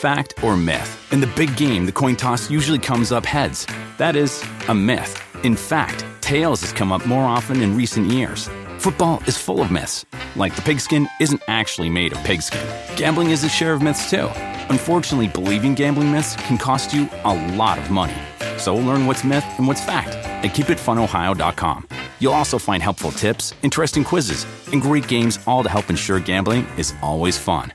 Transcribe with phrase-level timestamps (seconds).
[0.00, 1.12] Fact or myth?
[1.12, 3.66] In the big game, the coin toss usually comes up heads.
[3.98, 5.12] That is a myth.
[5.44, 8.48] In fact, tails has come up more often in recent years.
[8.78, 12.66] Football is full of myths, like the pigskin isn't actually made of pigskin.
[12.96, 14.30] Gambling is a share of myths too.
[14.70, 18.16] Unfortunately, believing gambling myths can cost you a lot of money.
[18.56, 21.88] So learn what's myth and what's fact at keepitfunohio.com.
[22.20, 26.64] You'll also find helpful tips, interesting quizzes, and great games all to help ensure gambling
[26.78, 27.74] is always fun.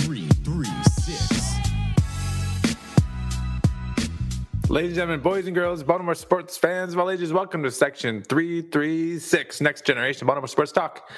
[4.71, 8.23] Ladies and gentlemen, boys and girls, Baltimore sports fans of all ages, welcome to section
[8.23, 11.09] 336, Next Generation Baltimore Sports Talk.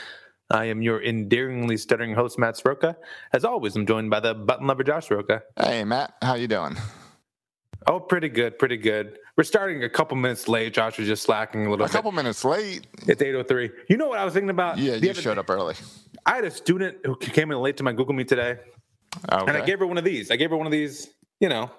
[0.50, 2.96] I am your endearingly stuttering host, Matt Sroka.
[3.32, 5.42] As always, I'm joined by the button lover, Josh Sroka.
[5.60, 6.76] Hey, Matt, how you doing?
[7.86, 9.20] Oh, pretty good, pretty good.
[9.38, 10.74] We're starting a couple minutes late.
[10.74, 11.94] Josh was just slacking a little A bit.
[11.94, 12.88] couple minutes late.
[13.08, 13.70] It's 8.03.
[13.88, 14.80] You know what I was thinking about?
[14.80, 15.40] Yeah, you showed day?
[15.42, 15.76] up early.
[16.26, 18.58] I had a student who came in late to my Google Meet today,
[19.32, 19.46] Okay.
[19.48, 20.32] and I gave her one of these.
[20.32, 21.70] I gave her one of these, you know,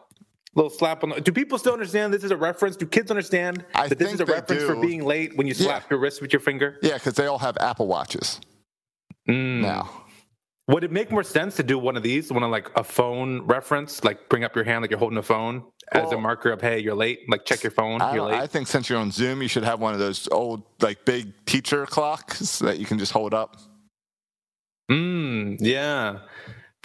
[0.54, 1.20] little slap on the.
[1.20, 2.76] Do people still understand this is a reference?
[2.76, 5.82] Do kids understand I that this is a reference for being late when you slap
[5.82, 5.88] Yeah.
[5.90, 6.78] your wrist with your finger?
[6.82, 8.40] yeah, because they all have Apple Watches
[9.28, 9.60] Mm.
[9.62, 9.90] now.
[10.68, 13.42] Would it make more sense to do one of these, one of like a phone
[13.42, 16.60] reference, like bring up your hand like you're holding a phone as a marker of
[16.62, 17.20] hey, you're late.
[17.28, 18.34] Like check your phone, I, you're late.
[18.40, 21.32] I think since you're on Zoom, you should have one of those old, like, big
[21.44, 23.56] teacher clocks that you can just hold up.
[24.90, 26.20] mm, yeah.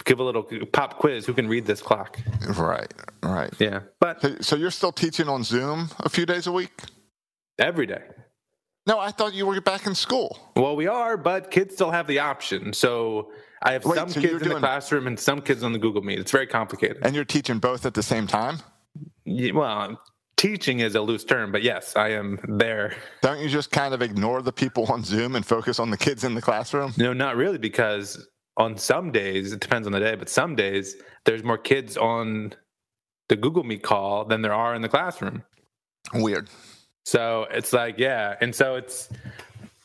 [0.04, 1.26] Give a little pop quiz.
[1.26, 2.18] Who can read this clock?
[2.56, 3.52] Right, right.
[3.58, 6.72] Yeah, but So, so you're still teaching on Zoom a few days a week?
[7.58, 8.00] every day.
[8.86, 10.38] No, I thought you were back in school.
[10.56, 12.72] Well, we are, but kids still have the option.
[12.72, 13.30] So
[13.62, 16.00] I have Wait, some so kids in the classroom and some kids on the Google
[16.00, 16.18] Meet.
[16.18, 16.98] It's very complicated.
[17.02, 18.60] And you're teaching both at the same time?
[19.26, 20.00] Yeah, well,
[20.38, 22.96] teaching is a loose term, but yes, I am there.
[23.20, 26.24] Don't you just kind of ignore the people on Zoom and focus on the kids
[26.24, 26.94] in the classroom?
[26.96, 28.26] No, not really, because
[28.60, 32.52] on some days, it depends on the day, but some days there's more kids on
[33.28, 35.42] the Google Meet call than there are in the classroom.
[36.14, 36.48] Weird.
[37.04, 38.36] So it's like, yeah.
[38.40, 39.08] And so it's,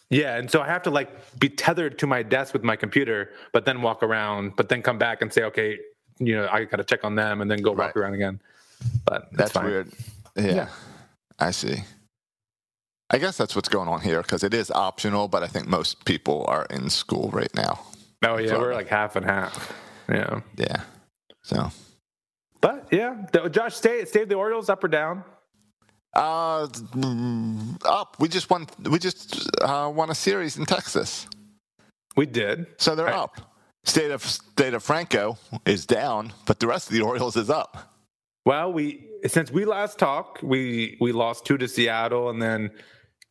[0.09, 0.37] yeah.
[0.37, 1.09] And so I have to like
[1.39, 4.97] be tethered to my desk with my computer, but then walk around, but then come
[4.97, 5.79] back and say, okay,
[6.19, 7.97] you know, I got to check on them and then go walk Right.
[7.97, 8.39] around again.
[9.05, 9.65] But That's fine.
[9.65, 9.91] weird.
[10.35, 10.67] Yeah,
[11.39, 11.77] I see.
[13.09, 16.03] I guess that's what's going on here because it is optional, but I think most
[16.05, 17.79] people are in school right now.
[18.25, 18.49] Oh, yeah.
[18.49, 19.73] So- We're like half and half.
[20.09, 20.41] Yeah.
[20.57, 20.81] Yeah.
[21.43, 21.69] So,
[22.61, 25.23] But yeah, Josh, stay, stay the Orioles up or down?
[26.15, 28.15] uh, mm, up.
[28.19, 28.67] We just won.
[28.89, 31.27] We just uh, won a series in Texas,
[32.15, 32.67] We did.
[32.77, 33.15] so they're Right.
[33.15, 33.35] up.
[33.83, 37.93] State of State of Franco is down, but the rest of the Orioles is up.
[38.45, 42.71] Well, we since we last talked, we we lost two to Seattle, and then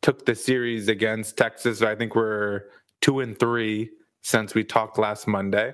[0.01, 1.81] took the series against Texas.
[1.81, 2.65] I think we're
[3.01, 3.89] two and three
[4.25, 5.71] since we talked last Monday.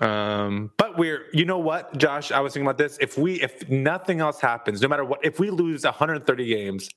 [0.00, 2.32] Um, but we're you know what, Josh?
[2.32, 2.98] I was thinking about this.
[3.00, 6.88] If we if nothing else happens, no matter what, if we lose 130 games,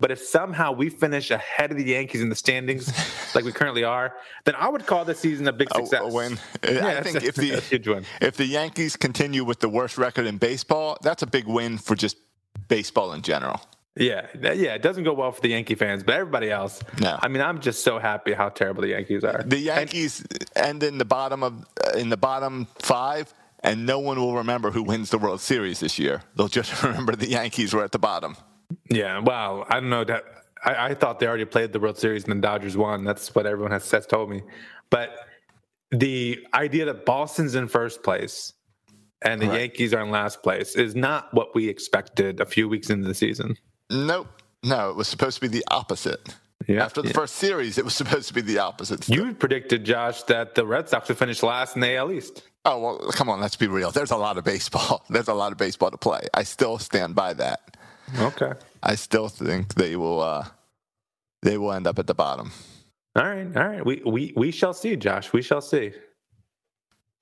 [0.00, 2.90] but if somehow we finish ahead of the Yankees in the standings,
[3.34, 4.14] like we currently are,
[4.46, 6.00] then I would call this season a big success.
[6.02, 6.38] A win.
[6.68, 7.50] Yeah, I think a- if the
[8.22, 11.76] a if the Yankees continue with the worst record in baseball, that's a big win
[11.76, 12.16] for just
[12.68, 13.60] baseball in general.
[13.96, 16.80] Yeah, yeah, it doesn't go well for the Yankee fans, but everybody else.
[17.00, 17.18] No.
[17.20, 19.42] I mean, I'm just so happy how terrible the Yankees are.
[19.44, 23.34] The Yankees end in the bottom of uh, in the bottom five,
[23.64, 26.22] and no one will remember who wins the World Series this year.
[26.36, 28.36] They'll just remember the Yankees were at the bottom.
[28.88, 29.66] yeah, wow.
[29.68, 30.24] I don't know that.
[30.64, 33.02] I, I thought they already played the World Series and the Dodgers won.
[33.04, 34.42] That's what everyone has, has told me.
[34.90, 35.10] But
[35.90, 38.52] the idea that Boston's in first place
[39.22, 39.60] and the Right.
[39.60, 43.14] Yankees are in last place is not what we expected a few weeks into the
[43.14, 43.56] season.
[43.90, 44.28] Nope.
[44.62, 46.34] No, it was supposed to be the opposite.
[46.68, 46.84] Yeah.
[46.84, 47.14] After the Yeah.
[47.14, 49.08] first series, it was supposed to be the opposite.
[49.08, 52.42] You predicted, Josh, that the Red Sox would finish last in the AL East.
[52.66, 53.90] Oh well, come on, let's be real.
[53.90, 55.04] There's a lot of baseball.
[55.10, 56.20] There's a lot of baseball to play.
[56.34, 57.76] I still stand by that.
[58.18, 58.52] Okay.
[58.82, 60.20] I still think they will.
[60.20, 60.46] Uh,
[61.42, 62.52] they will end up at the bottom.
[63.16, 63.56] All right.
[63.56, 63.84] All right.
[63.86, 65.32] We we we shall see, Josh.
[65.32, 65.92] We shall see.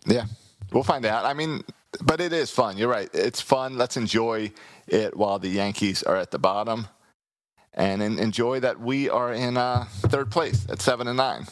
[0.06, 0.24] Yeah,
[0.72, 1.24] we'll find out.
[1.24, 1.62] I mean,
[2.02, 2.76] but it is fun.
[2.76, 3.08] You're right.
[3.14, 3.78] It's fun.
[3.78, 4.50] Let's enjoy
[4.88, 6.86] it while the Yankees are at the bottom,
[7.74, 11.46] and enjoy that we are in uh, third place at seven and nine.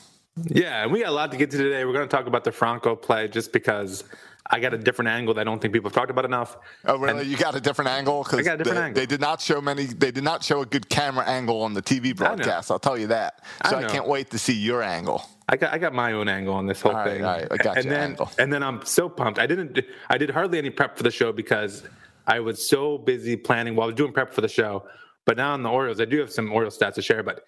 [0.44, 1.84] Yeah, and we got a lot to get to today.
[1.84, 4.04] We're going to talk about the Franco play just because
[4.50, 6.58] I got a different angle that I don't think people have talked about enough.
[6.84, 7.20] Oh, really?
[7.22, 8.22] And- you got a different angle?
[8.22, 9.00] Because I got a different they, angle.
[9.00, 9.84] they did not show many.
[9.86, 12.70] They did not show a good camera angle on the TV broadcast.
[12.70, 13.42] I'll tell you that.
[13.62, 13.88] I So I, know.
[13.88, 15.24] can't wait to see your angle.
[15.48, 17.24] I got I got my own angle on this whole All right, thing.
[17.24, 18.30] all right, I got and your then angle.
[18.38, 19.38] and then I'm so pumped.
[19.38, 19.78] I didn't
[20.10, 21.84] I did hardly any prep for the show because
[22.26, 24.86] I was so busy planning while I was doing prep for the show.
[25.24, 27.22] But now on the Orioles, I do have some Orioles stats to share.
[27.22, 27.42] But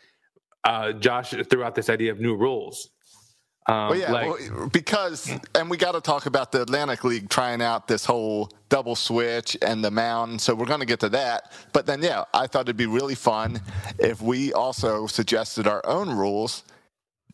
[0.65, 2.91] uh, Josh threw out this idea of new rules.
[3.69, 7.29] Um, Well, yeah, like- well, because and we got to talk about the Atlantic League
[7.29, 10.41] trying out this whole double switch and the mound.
[10.41, 11.53] So we're going to get to that.
[11.73, 13.61] But then, yeah, I thought it'd be really fun
[13.99, 16.65] if we also suggested our own rules,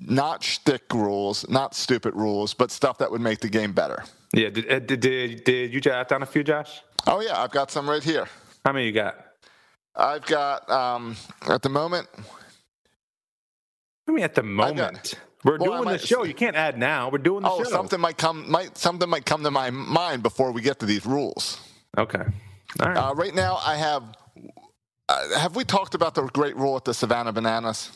[0.00, 4.02] not shtick rules, not stupid rules, but stuff that would make the game better.
[4.34, 6.82] Yeah, did, uh, did did did you jot down a few, Josh?
[7.06, 8.26] Oh yeah, I've got some right here.
[8.64, 9.16] How many you got?
[9.94, 11.16] I've got um,
[11.48, 12.08] at the moment.
[14.06, 15.14] I mean, at the moment,
[15.44, 16.24] we're well, doing the show.
[16.24, 17.08] You can't add now.
[17.08, 17.60] We're doing the show.
[17.60, 17.70] Oh, show.
[17.70, 18.50] something might come.
[18.50, 21.60] Might something might come to my mind before we get to these rules.
[21.96, 22.24] Okay.
[22.80, 22.96] All right.
[22.96, 24.02] Uh, right now, I have.
[25.08, 27.92] Uh, have we talked about the great rule at the Savannah Bananas?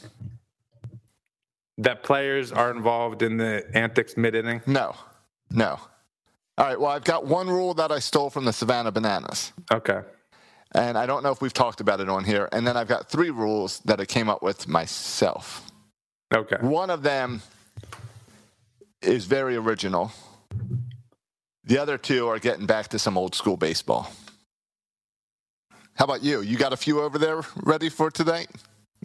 [1.79, 4.61] that players are involved in the antics mid inning.
[4.67, 4.95] No,
[5.51, 5.79] no.
[6.59, 6.81] All right.
[6.81, 10.01] Well, I've got one rule that I stole from the Savannah Bananas, Okay.
[10.75, 12.49] and I don't know if we've talked about it on here.
[12.53, 15.63] And then I've got three rules that I came up with myself.
[16.35, 16.57] Okay.
[16.61, 17.43] One of them
[19.03, 20.13] is very original.
[21.65, 24.11] The other two are getting back to some old school baseball.
[25.95, 26.41] How about you?
[26.43, 28.47] You got a few over there ready for today?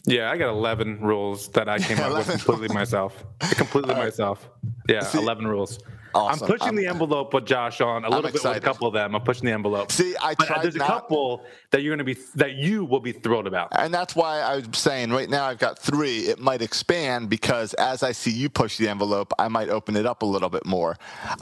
[0.06, 3.24] Yeah, I got 11 rules that I came up with completely myself.
[3.56, 4.50] Completely myself.
[4.90, 5.80] Yeah, See- 11 rules.
[6.16, 6.44] Awesome.
[6.44, 8.94] I'm pushing I'm- the envelope with Josh on a little bit with a couple of
[8.94, 9.16] them.
[9.16, 9.92] I'm pushing the envelope.
[9.92, 12.86] See, I but uh, tried there's a couple that you're going to be that you
[12.86, 13.70] will be thrilled about.
[13.72, 16.20] And that's why I was saying right now I've got three.
[16.28, 20.06] It might expand because as I see you push the envelope, I might open it
[20.06, 20.98] up a little bit more.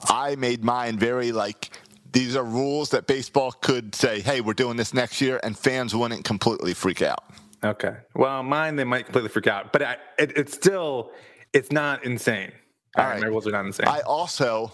[0.05, 1.71] I made mine very like
[2.13, 5.95] these are rules that baseball could say, hey, we're doing this next year, and fans
[5.95, 7.23] wouldn't completely freak out.
[7.63, 7.95] Okay.
[8.15, 11.11] Well, mine they might completely freak out, but I, it, it's still
[11.53, 12.51] it's not insane.
[12.97, 13.21] All right, right.
[13.21, 13.87] my rules are not insane.
[13.87, 14.71] I also,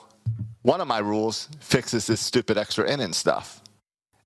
[0.63, 3.61] one of my rules fixes this stupid extra inning stuff.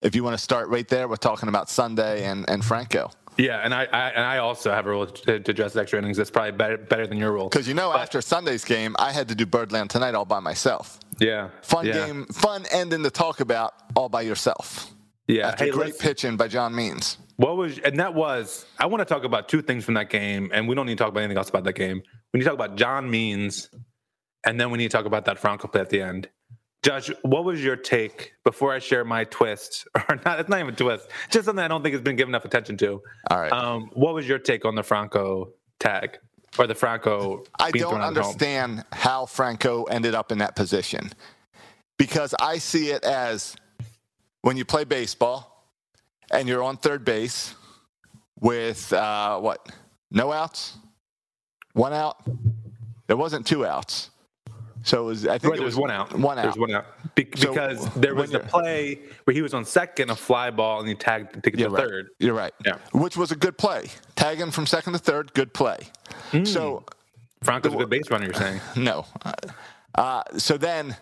[0.02, 3.12] If you want to start right there, we're talking about Sunday and, and Franco.
[3.38, 6.18] yeah, and I, I and I also have a rule to, to address extra innings.
[6.18, 7.50] That's probably better better than your rule.
[7.50, 11.00] Because you know, after Sunday's game, I had to do Birdland tonight all by myself.
[11.20, 11.50] Yeah.
[11.62, 11.94] Fun yeah.
[12.08, 14.92] game, fun ending to talk about all by yourself.
[15.28, 15.50] Yeah.
[15.50, 17.18] After Hey, great pitching by John Means.
[17.42, 20.52] What was and that was I want to talk about two things from that game,
[20.54, 22.04] and we don't need to talk about anything else about that game.
[22.32, 23.68] We need to talk about John Means,
[24.46, 26.30] and then we need to talk about that Franco play at the end.
[26.84, 29.88] Josh, what was your take before I share my twist?
[30.08, 30.40] Or not?
[30.40, 31.10] It's not even a twist.
[31.32, 33.02] Just something I don't think has been given enough attention to.
[33.32, 33.52] All right.
[33.52, 36.20] Um, what was your take on the Franco tag
[36.60, 37.44] or the Franco?
[37.58, 41.12] I being don't understand how Franco ended up in that position
[41.98, 43.56] because I see it as
[44.44, 45.51] when you play baseball
[46.32, 47.54] and you're on third base
[48.40, 49.68] with uh, what?
[50.10, 50.78] No outs?
[51.74, 52.18] One out?
[53.08, 54.10] There wasn't two outs.
[54.84, 56.18] So it was, I think Right, it was was one out.
[56.18, 56.42] One out.
[56.42, 56.86] There was one out.
[57.14, 60.80] Be- So, because there was a play where he was on second, a fly ball,
[60.80, 61.88] and he tagged to to right.
[61.88, 62.08] third.
[62.20, 62.54] You're right.
[62.66, 62.78] Yeah.
[62.92, 63.90] Which was a good play.
[64.16, 65.78] Tagging from second to third, good play.
[66.32, 66.46] Hmm.
[66.46, 66.84] So
[67.44, 68.26] Franco's a good base runner.
[68.26, 68.60] You're saying?
[68.76, 69.06] No.
[69.94, 70.96] Uh, so then,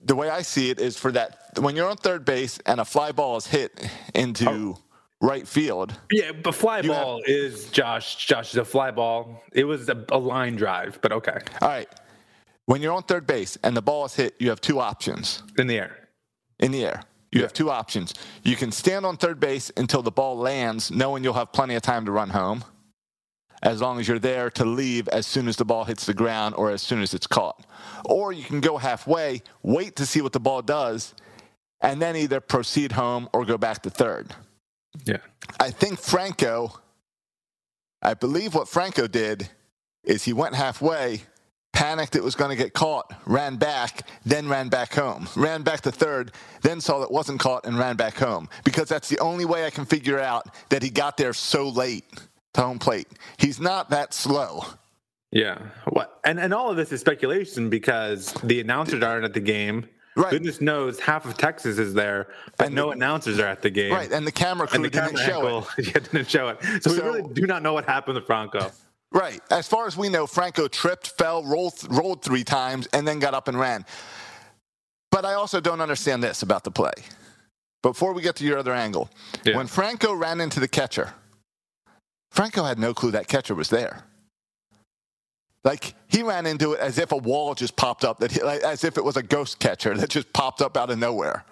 [0.00, 2.84] the way I see it is for that when you're on third base and a
[2.84, 4.78] fly ball is hit into oh.
[5.20, 5.98] right field.
[6.10, 8.16] Yeah, but fly You have- ball is Josh.
[8.16, 9.42] Josh is a fly ball.
[9.52, 11.88] It was a, a line drive, but okay, All right.
[12.66, 15.66] When you're on third base and the ball is hit, you have two options in
[15.66, 16.08] the air.
[16.60, 17.02] in the air.
[17.32, 18.14] You have two options.
[18.42, 21.82] You can stand on third base until the ball lands, knowing you'll have plenty of
[21.82, 22.64] time to run home,
[23.62, 26.54] as long as you're there to leave as soon as the ball hits the ground
[26.56, 27.64] or as soon as it's caught.
[28.04, 31.14] Or you can go halfway, wait to see what the ball does,
[31.80, 34.34] and then either proceed home or go back to third.
[35.04, 35.18] Yeah,
[35.58, 36.80] I think Franco,
[38.02, 39.48] I believe what Franco did
[40.04, 41.22] is he went halfway,
[41.72, 45.28] panicked it was going to get caught, ran back, then ran back home.
[45.36, 46.32] Ran back to third,
[46.62, 48.48] then saw it wasn't caught and ran back home.
[48.64, 52.04] Because that's the only way I can figure out that he got there so late
[52.54, 53.08] to home plate.
[53.38, 54.64] He's not that slow.
[55.30, 55.58] Yeah.
[55.88, 56.20] What?
[56.24, 59.88] And and all of this is speculation because the announcers aren't at the game.
[60.16, 60.30] Right.
[60.30, 63.70] Goodness knows half of Texas is there, but And no the- announcers are at the
[63.70, 63.92] game.
[63.92, 65.86] Right, and the camera crew the didn't camera show it.
[65.86, 66.82] yeah, didn't show it.
[66.82, 68.72] So, we really do not know what happened to Franco.
[69.12, 69.40] Right.
[69.50, 73.34] As far as we know, Franco tripped, fell, rolled, rolled three times, and then got
[73.34, 73.84] up and ran.
[75.10, 76.92] But I also don't understand this about the play.
[77.82, 79.10] Before we get to your other angle,
[79.44, 79.56] Yeah.
[79.56, 81.14] when Franco ran into the catcher,
[82.30, 84.04] Franco had no clue that catcher was there.
[85.62, 88.62] Like he ran into it as if a wall just popped up, that he, like,
[88.62, 91.44] as if it was a ghost catcher that just popped up out of nowhere.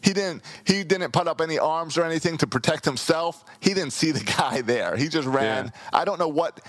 [0.00, 0.42] He didn't.
[0.64, 3.44] He didn't put up any arms or anything to protect himself.
[3.60, 4.96] He didn't see the guy there.
[4.96, 5.66] He just ran.
[5.66, 5.70] Yeah.
[5.98, 6.60] I don't know what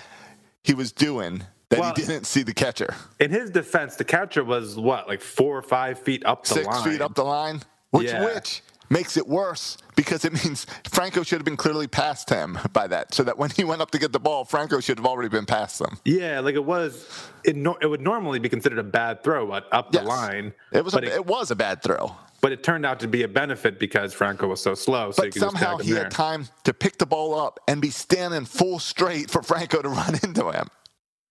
[0.64, 2.94] he was doing that Well- he didn't see the catcher.
[3.20, 6.66] In his defense, the catcher was what, like four or five feet up the Six
[6.66, 6.90] line.
[6.90, 8.24] feet up the line, which Yeah.
[8.24, 12.86] which makes it worse because it means Franco should have been clearly past him by
[12.88, 15.28] that, so that when he went up to get the ball, Franco should have already
[15.28, 15.98] been past him.
[16.04, 17.06] Yeah, like it was.
[17.44, 20.02] It, no, it would normally be considered a bad throw, but up Yes.
[20.02, 20.52] the line.
[20.72, 22.14] It was a, it, it was a bad throw.
[22.42, 25.10] but it turned out to be a benefit because Franco was so slow.
[25.12, 26.02] So you But somehow he there.
[26.04, 29.88] had time to pick the ball up and be standing full straight for Franco to
[30.00, 30.68] run into him.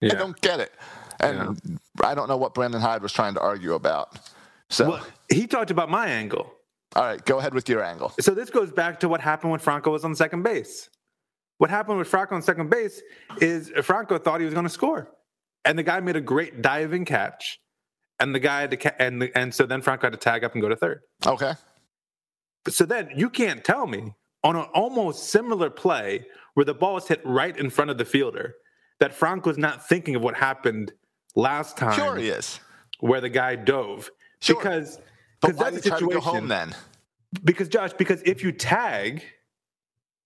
[0.02, 0.14] Yeah.
[0.14, 0.72] I don't get it.
[1.20, 4.18] And I don't know what Brandon Hyde was trying to argue about.
[4.70, 6.54] So, Well, he talked about my angle.
[6.96, 8.12] All right, go ahead with your angle.
[8.20, 10.90] So this goes back to what happened when Franco was on second base.
[11.58, 13.02] What happened with Franco on second base
[13.42, 15.10] is Franco thought he was going to score,
[15.66, 17.60] and the guy made a great diving catch,
[18.20, 20.44] and the guy had to ca- and the, and so then Franco had to tag
[20.44, 21.02] up and go to third.
[21.26, 21.54] Okay.
[22.70, 27.08] So then you can't tell me on an almost similar play where the ball was
[27.08, 28.56] hit right in front of the fielder
[29.00, 30.92] that Franco Franco's not thinking of what happened
[31.36, 32.60] last time Sure he is.
[33.00, 34.10] where the guy dove
[34.42, 34.56] Sure.
[34.58, 35.00] because
[35.42, 36.76] But because why that's did try to go situation home then?
[37.44, 39.24] because Josh because if you tag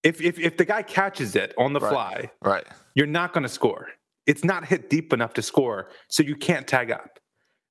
[0.03, 1.89] if if if the guy catches it on the Right.
[1.89, 2.65] fly Right.
[2.95, 3.87] you're not going to score
[4.25, 7.19] it's not hit deep enough to score so you can't tag up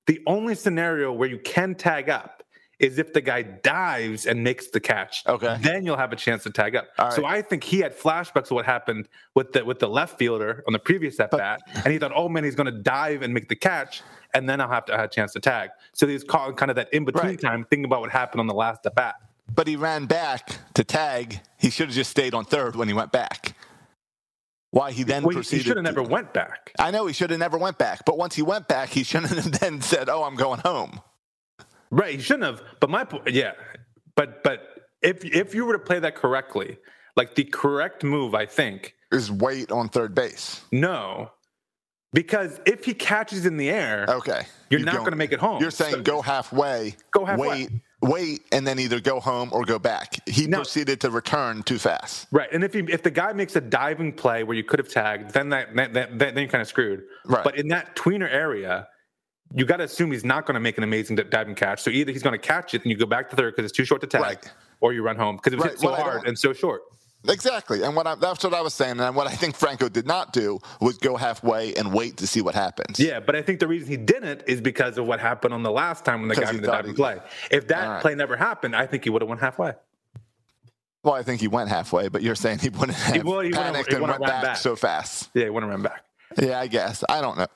[0.06, 2.41] the only scenario where you can tag up
[2.82, 5.56] is if the guy dives and makes the catch Okay.
[5.62, 8.46] then you'll have a chance to tag up All so i think he had flashbacks
[8.46, 11.92] of what happened with the with the left fielder on the previous at bat and
[11.92, 14.02] he thought oh man he's going to dive and make the catch
[14.34, 16.74] and then i'll have to have a chance to tag so he's calling kind of
[16.76, 17.40] that in between Right.
[17.40, 19.14] time thinking about what happened on the last at bat
[19.54, 20.42] But he ran back
[20.74, 21.40] to tag.
[21.58, 23.54] He should have just stayed on third when he went back.
[24.70, 27.30] Why he then well, he- he should have never went back I know he should
[27.30, 30.24] have never went back, but once he went back, he shouldn't have then said, "Oh,
[30.24, 31.00] I'm going home."
[31.92, 32.62] Right, he shouldn't have.
[32.80, 33.52] But my point, yeah,
[34.16, 34.60] but but
[35.02, 36.78] if if you were to play that correctly,
[37.16, 40.62] like the correct move, I think Is wait on third base.
[40.72, 41.30] no,
[42.14, 45.38] because if he catches in the air, Okay, You're You not don't- gonna make it
[45.38, 45.60] home.
[45.60, 46.96] You're saying So- go halfway.
[47.10, 47.46] Go halfway.
[47.48, 47.70] Wait,
[48.00, 50.26] wait, and then either go home or go back.
[50.26, 50.58] He No.
[50.58, 52.26] proceeded to return too fast.
[52.32, 54.88] right, and if he, if the guy makes a diving play where you could have
[54.88, 57.04] tagged, then that, that, that then you're kind of screwed.
[57.26, 57.44] Right.
[57.44, 58.88] But in that tweener area.
[59.54, 61.82] You got to assume he's not going to make an amazing diving catch.
[61.82, 63.76] So either he's going to catch it and you go back to third because it's
[63.76, 64.52] too short to tag, Right.
[64.80, 66.82] or you run home because it was Right, so I hard and so short.
[67.28, 68.98] Exactly, and what I, that's what I was saying.
[68.98, 72.40] And what I think Franco did not do was go halfway and wait to see
[72.40, 72.98] what happens.
[72.98, 75.70] Yeah, but I think the reason he didn't is because of what happened on the
[75.70, 77.20] last time when the guy made the diving play.
[77.50, 78.02] If that right.
[78.02, 79.74] play never happened, I think he would have went halfway.
[81.04, 83.96] Well, I think he went halfway, but you're saying he wouldn't have he panicked he
[83.96, 84.56] and went back, back.
[84.56, 85.30] so fast.
[85.34, 86.04] Yeah, he wouldn't run back.
[86.40, 87.04] Yeah, I guess.
[87.08, 87.46] I don't know.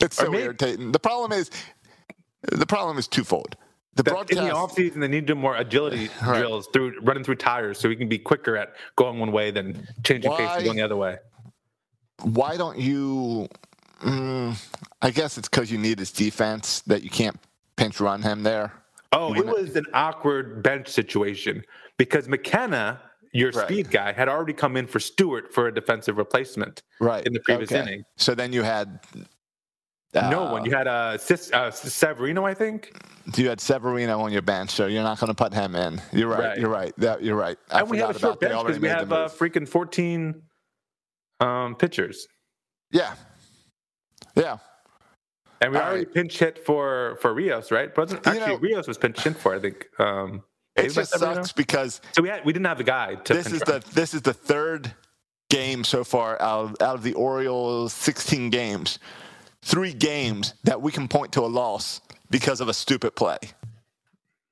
[0.00, 0.92] It's so maybe- irritating.
[0.92, 1.50] The problem is,
[2.52, 3.56] the problem is twofold.
[3.94, 4.38] The broadcast.
[4.40, 6.38] in the offseason, they need to do more agility Right.
[6.38, 9.88] drills through running through tires so he can be quicker at going one way than
[10.04, 11.16] changing pace and going the other way.
[12.22, 13.48] why don't you?
[14.02, 14.56] Mm,
[15.02, 17.36] I guess it's because you need his defense that you can't
[17.74, 18.72] pinch run him there.
[19.10, 21.64] Oh, it was an awkward bench situation
[21.96, 23.00] because McKenna,
[23.32, 23.64] your Right.
[23.66, 27.26] speed guy, had already come in for Stewart for a defensive replacement Right.
[27.26, 27.80] in the previous okay.
[27.82, 28.04] inning.
[28.16, 29.00] So then you had.
[30.14, 30.64] No uh, one.
[30.64, 32.92] You had uh, Cis, uh, Severino, I think.
[33.36, 36.00] You had Severino on your bench, so you're not going to put him in.
[36.12, 36.40] You're right.
[36.40, 36.58] Right.
[36.58, 36.94] You're right.
[36.96, 37.58] That, you're right.
[37.70, 40.42] I and we have a short bench because we have uh, freaking 14
[41.40, 42.26] um, pitchers.
[42.90, 43.14] yeah.
[44.34, 44.58] Yeah.
[45.60, 46.14] And we All already right.
[46.14, 47.90] pinch hit for for Rios, right?
[47.96, 49.88] You actually know- Rios was pinch hit for, I think.
[49.98, 50.44] Um,
[50.76, 51.34] It just Severino?
[51.42, 54.14] sucks because So we had we didn't have a guy to this is the this
[54.14, 54.94] is the third
[55.50, 59.00] game so far out of, out of the Orioles 16 games.
[59.68, 63.36] Three games that we can point to a loss because of a stupid play.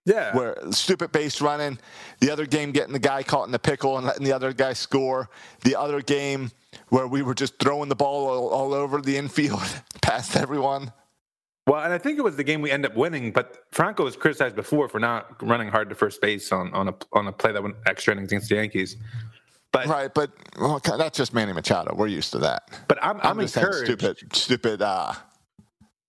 [0.05, 0.37] yeah.
[0.37, 1.79] Where stupid base running,
[2.21, 4.75] the other game getting the guy caught in the pickle and letting the other guy
[4.75, 5.31] score.
[5.65, 6.51] The other game
[6.91, 9.63] where we were just throwing the ball all, all over the infield
[10.03, 10.93] past everyone.
[11.67, 14.17] Well, and I think it was the game we end up winning, but Franco was
[14.17, 17.53] criticized before for not running hard to first base on on a on a play
[17.53, 18.97] that went extra innings against the Yankees.
[19.77, 21.95] But Right, but well, that's just Manny Machado.
[21.95, 22.71] We're used to that.
[22.89, 23.85] but I'm I'm, I'm, encouraged.
[23.85, 25.13] stupid, stupid, uh,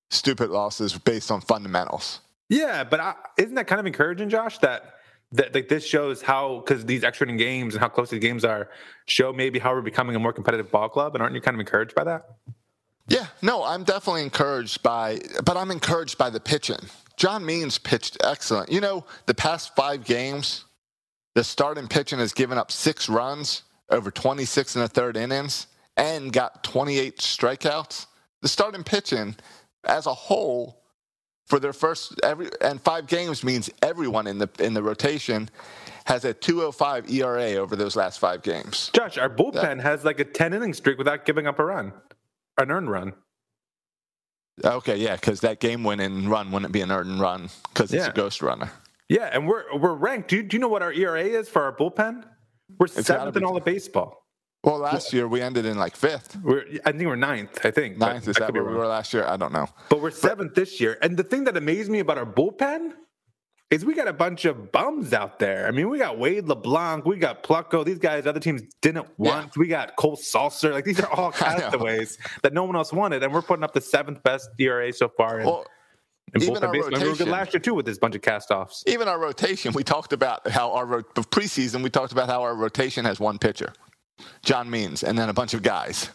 [0.09, 2.21] stupid losses based on fundamentals.
[2.47, 4.59] Yeah, but I, isn't that kind of encouraging, Josh?
[4.59, 4.95] That
[5.33, 8.45] that like this shows how because these extra inning games and how close these games
[8.45, 8.69] are
[9.05, 11.59] show maybe how we're becoming a more competitive ball club, and aren't you kind of
[11.59, 12.37] encouraged by that?
[13.09, 16.79] Yeah, no, I'm definitely encouraged by, but I'm encouraged by the pitching.
[17.17, 18.71] John Means pitched excellent.
[18.71, 20.63] You know, the past five games,
[21.37, 26.33] the starting pitching has given up six runs over 26 and a third innings and
[26.33, 28.07] got 28 strikeouts.
[28.41, 29.35] The starting pitching,
[29.83, 30.81] as a whole,
[31.45, 35.47] for their first every and five games means everyone in the in the rotation
[36.07, 38.89] has a 205 ERA over those last five games.
[38.95, 41.93] Josh, our bullpen has like a ten inning streak without giving up a run,
[42.57, 43.13] an earned run.
[44.65, 48.09] Okay, yeah, because that game winning run wouldn't be an earned run because it's Yeah.
[48.09, 48.71] a ghost runner.
[49.09, 50.29] Yeah, and we're we're ranked.
[50.29, 52.23] Do you, do you know what our ERA is for our bullpen?
[52.79, 54.23] We're gotta seventh in all of baseball.
[54.63, 57.65] Well, last year we ended in like fifth, We're I think we're ninth.
[57.65, 58.27] I think ninth.
[58.27, 59.25] Is that where we were last year?
[59.25, 59.69] I don't know.
[59.87, 60.97] But we're seventh this year.
[61.01, 62.93] And the thing that amazed me about our bullpen
[63.69, 65.67] is we got a bunch of bums out there.
[65.67, 67.85] I mean, we got Wade LeBlanc, we got Plutko.
[67.85, 69.55] These guys other teams didn't want.
[69.55, 70.71] We got Cole Sulser.
[70.71, 73.81] Like these are all castaways that no one else wanted, and we're putting up the
[73.81, 75.39] seventh best ERA so far.
[75.39, 75.65] In, Well,
[76.33, 76.63] in even our.
[76.63, 78.83] And we were good rotation- last year too with this bunch of castoffs.
[78.85, 81.83] even our rotation, we talked about how our ro- preseason.
[81.83, 83.73] We talked about how our rotation has one pitcher,
[84.43, 86.09] John Means, and then a bunch of guys.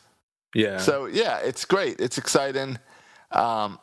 [0.55, 0.79] Yeah.
[0.79, 2.01] So yeah, it's great.
[2.01, 2.79] It's exciting.
[3.31, 3.79] Um,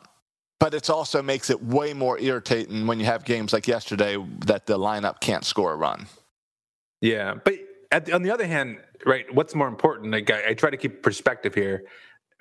[0.60, 4.66] but it also makes it way more irritating when you have games like yesterday that
[4.66, 6.06] the lineup can't score a run.
[7.00, 7.54] Yeah, but
[7.90, 9.24] at the, on the other hand, right?
[9.34, 10.12] What's more important?
[10.12, 11.84] Like I, I try to keep perspective here.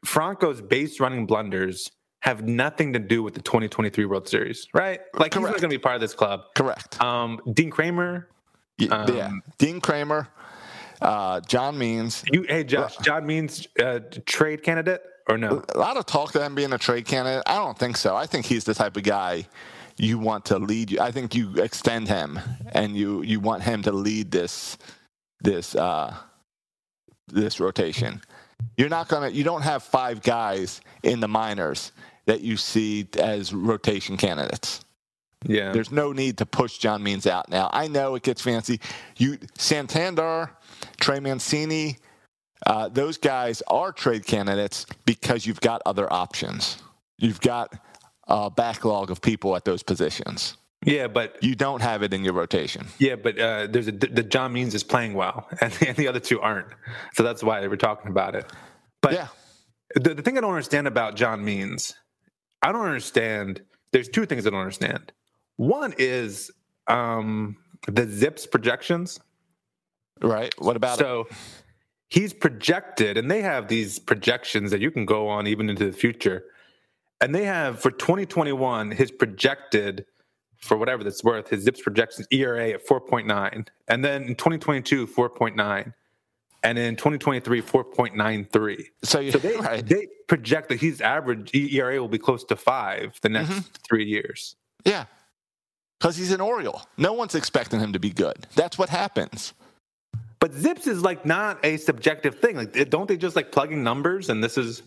[0.06, 1.90] Franco's base running blunders
[2.22, 5.02] have nothing to do with the 2023 World Series, right?
[5.14, 6.42] Like he's not going to be part of this club.
[6.56, 7.02] Correct.
[7.02, 8.28] Um, Dean Kremer,
[8.78, 8.88] yeah.
[8.88, 10.28] um, Dean Kremer,
[11.02, 12.24] uh, John Means.
[12.32, 15.64] you, hey Josh, John means uh, trade candidate or no?
[15.74, 17.44] A lot of talk of him being a trade candidate.
[17.46, 18.16] I don't think so.
[18.16, 19.48] I think he's the type of guy
[19.98, 21.00] you want to lead you.
[21.00, 22.40] I think you extend him
[22.74, 24.78] and you you want him to lead this
[25.42, 26.16] this uh,
[27.28, 28.22] this rotation.
[28.76, 29.30] You're not gonna.
[29.30, 31.92] You don't have five guys in the minors
[32.30, 34.86] that you see as rotation candidates.
[35.46, 37.70] Yeah, There's no need to push John Means out now.
[37.72, 38.80] I know it gets fancy.
[39.18, 40.52] You Santander,
[41.00, 41.98] Trey Mancini,
[42.68, 46.78] uh, those guys are trade candidates because you've got other options.
[47.18, 47.74] You've got
[48.28, 50.58] a backlog of people at those positions.
[50.86, 52.88] yeah, but You don't have it in your rotation.
[53.00, 56.20] yeah, but uh, there's a the John Means is playing well, and, and the other
[56.20, 56.68] two aren't.
[57.14, 58.46] So that's why they were talking about it.
[59.02, 59.28] But yeah,
[59.96, 61.96] the, the thing I don't understand about John Means,
[62.62, 63.62] I don't understand.
[63.92, 65.12] There's two things I don't understand.
[65.58, 66.52] One is
[66.88, 69.20] um, the ZiPS projections.
[70.22, 70.54] right.
[70.60, 71.04] What about it?
[71.04, 71.28] So
[72.10, 75.92] he's projected, and they have these projections that you can go on even into the
[75.92, 76.46] future.
[77.22, 80.06] And they have for 2021 his projected,
[80.58, 85.94] for whatever that's worth, his ZiPS projections ERA at 4.9, and then in 2022 4.9,
[86.64, 88.86] and in 2023 4.93.
[89.04, 89.86] So, you, So they right.
[89.86, 93.60] they project that his average ERA will be close to five the next Mm-hmm.
[93.88, 94.56] three years.
[94.86, 95.06] yeah,
[96.00, 96.82] because he's an Oriole.
[96.98, 98.48] No one's expecting him to be good.
[98.56, 99.54] That's what happens.
[100.40, 102.56] But ZiPS is like not a subjective thing.
[102.56, 104.30] Like, don't they just like plugging numbers?
[104.30, 104.82] And this is,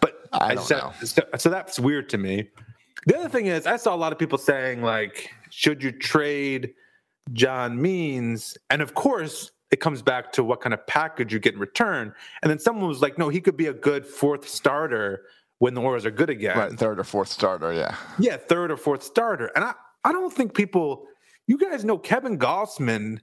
[0.00, 0.92] but I don't know.
[1.04, 2.48] So, so that's weird to me.
[3.06, 6.72] The other thing is, I saw a lot of people saying like, should you trade
[7.34, 8.56] John Means?
[8.70, 12.14] And of course, it comes back to what kind of package you get in return.
[12.42, 15.22] And then someone was like, no, he could be a good fourth starter
[15.58, 16.56] when the Orioles are good again.
[16.56, 17.72] Right, third or fourth starter.
[17.72, 17.96] Yeah.
[18.18, 19.50] Yeah, third or fourth starter.
[19.56, 19.72] And I,
[20.04, 21.06] I don't think people
[21.48, 23.18] you guys know Kevin Gausman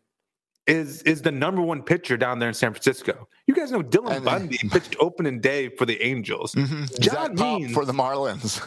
[0.67, 3.27] is is the number one pitcher down there in San Francisco.
[3.47, 6.53] You guys know Dylan And- Bundy pitched opening day for the Angels.
[6.55, 6.85] Mm-hmm.
[7.01, 8.65] John Means for the Marlins.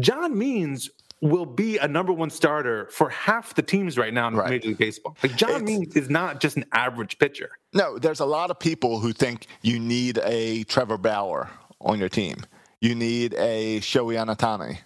[0.00, 4.36] John Means will be a number one starter for half the teams right now in
[4.36, 4.50] Right.
[4.50, 5.16] Major League Baseball.
[5.22, 7.50] Like John It's- Means is not just an average pitcher.
[7.74, 11.50] No, there's a lot of people who think you need a Trevor Bauer
[11.80, 12.36] on your team.
[12.80, 14.78] You need a Shohei Ohtani.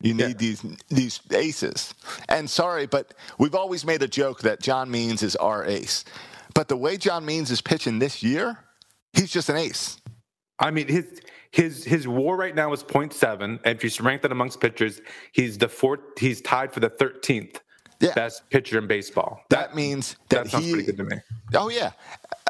[0.00, 0.34] You need Yeah.
[0.38, 1.94] these these aces.
[2.28, 6.04] And sorry, but we've always made a joke that John Means is our ace.
[6.54, 8.58] But the way John Means is pitching this year,
[9.12, 9.98] he's just an ace.
[10.58, 11.06] I mean, his
[11.52, 15.00] his his WAR right now is 0.7, and if you rank that amongst pitchers,
[15.32, 16.00] he's the fourth.
[16.18, 17.58] He's tied for the 13th
[18.00, 18.14] Yeah.
[18.14, 19.42] best pitcher in baseball.
[19.50, 20.72] That means that that sounds he.
[20.72, 21.16] pretty good to me.
[21.54, 21.92] Oh yeah,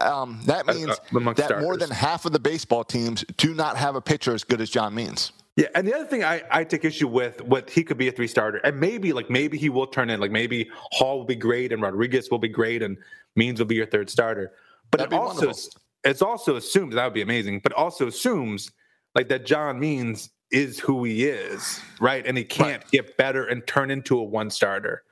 [0.01, 3.77] um, that Uh, means uh, that more than half of the baseball teams do not
[3.77, 5.33] have a pitcher as good as John Means.
[5.57, 8.13] Yeah, and the other thing I, I take issue with, what he could be a
[8.13, 11.37] three starter, and maybe like maybe he will turn in, like maybe Hall will be
[11.37, 12.97] great and Rodriguez will be great and
[13.37, 14.53] Means will be your third starter.
[14.91, 15.71] But That'd it also wonderful.
[16.05, 18.71] it's also assumed that would be amazing, but also assumes
[19.15, 22.27] like that John Means is who he is, right?
[22.27, 25.03] And he can't get better and turn into a one starter,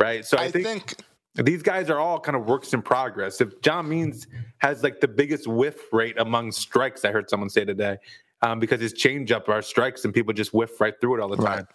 [0.00, 0.24] right?
[0.24, 0.94] So I, I think, think
[1.46, 3.40] these guys are all kind of works in progress.
[3.40, 4.26] If John Means
[4.58, 7.98] has like the biggest whiff rate among strikes, I heard someone say today,
[8.42, 11.36] um, because his changeup are strikes and people just whiff right through it all the
[11.36, 11.56] Right.
[11.58, 11.68] time.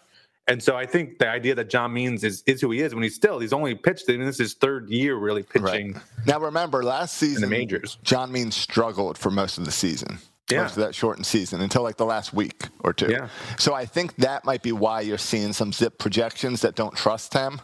[0.47, 3.01] And so I think the idea that John Means is is who he is when
[3.03, 4.09] he's still he's only pitched.
[4.09, 5.95] I mean, this is his third year really pitching.
[6.25, 7.97] Now remember, last season in the majors.
[8.03, 10.19] John Means struggled for most of the season.
[10.51, 10.63] Yeah.
[10.63, 13.09] Most of that shortened season until like the last week or two.
[13.09, 13.29] Yeah.
[13.57, 17.33] So I think that might be why you're seeing some zip projections that don't trust
[17.33, 17.61] him.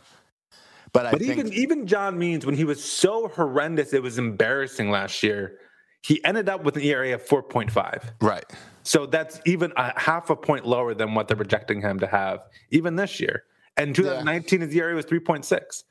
[0.94, 4.18] But I But think even even John Means, when he was so horrendous, it was
[4.18, 5.60] embarrassing last year.
[6.02, 8.14] He ended up with an ERA of 4.5.
[8.22, 8.46] right.
[8.84, 12.40] So that's even a half a point lower than what they're projecting him to have,
[12.72, 13.44] even this year.
[13.78, 15.84] And 2019, his ERA was 3.6.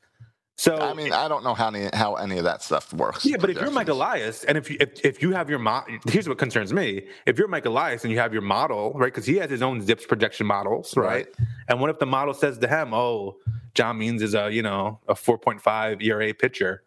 [0.59, 3.25] So I mean, I don't know how any, how any of that stuff works.
[3.25, 3.87] yeah, but if you're Mike.
[3.87, 7.39] Elias, and if you if, if you have your mo- here's what concerns me: if
[7.39, 9.05] you're Mike Elias and you have your model, right?
[9.05, 11.27] Because he has his own ZiPS projection models, right?
[11.69, 13.37] And what if the model says to him, "Oh,
[13.73, 16.83] John Means is a you know a 4.5 ERA pitcher,"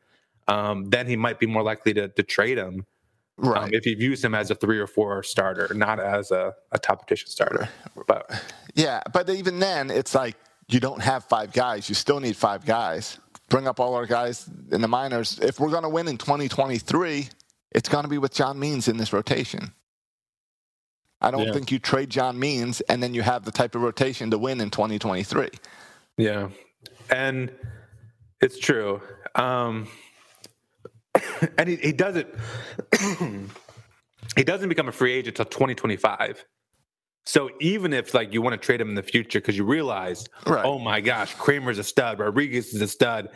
[0.49, 2.85] um, then he might be more likely to to trade him
[3.43, 3.73] um, right.
[3.73, 7.01] if he views him as a three or four starter, not as a, a top
[7.01, 7.71] rotation starter.
[8.07, 8.31] But
[8.75, 10.37] Yeah, but even then, it's like
[10.69, 11.89] you don't have five guys.
[11.89, 13.19] You still need five guys.
[13.53, 15.39] Bring up all our guys in the minors.
[15.39, 17.29] If we're going to win in 2023,
[17.73, 19.75] it's going to be with John Means in this rotation.
[21.21, 21.53] I don't Yeah.
[21.53, 24.59] think you trade John Means and then you have the type of rotation to win
[24.63, 25.51] in 2023.
[26.17, 26.49] Yeah,
[27.11, 27.53] and
[28.41, 29.03] it's true.
[29.35, 29.87] Um,
[31.59, 32.29] and he, he doesn't.
[34.35, 36.43] he doesn't become a free agent until 2025.
[37.25, 40.27] So even if like you want to trade him in the future because you realize,
[40.47, 40.65] Right.
[40.65, 43.29] oh my gosh, Kremer's a stud, Rodriguez is a stud,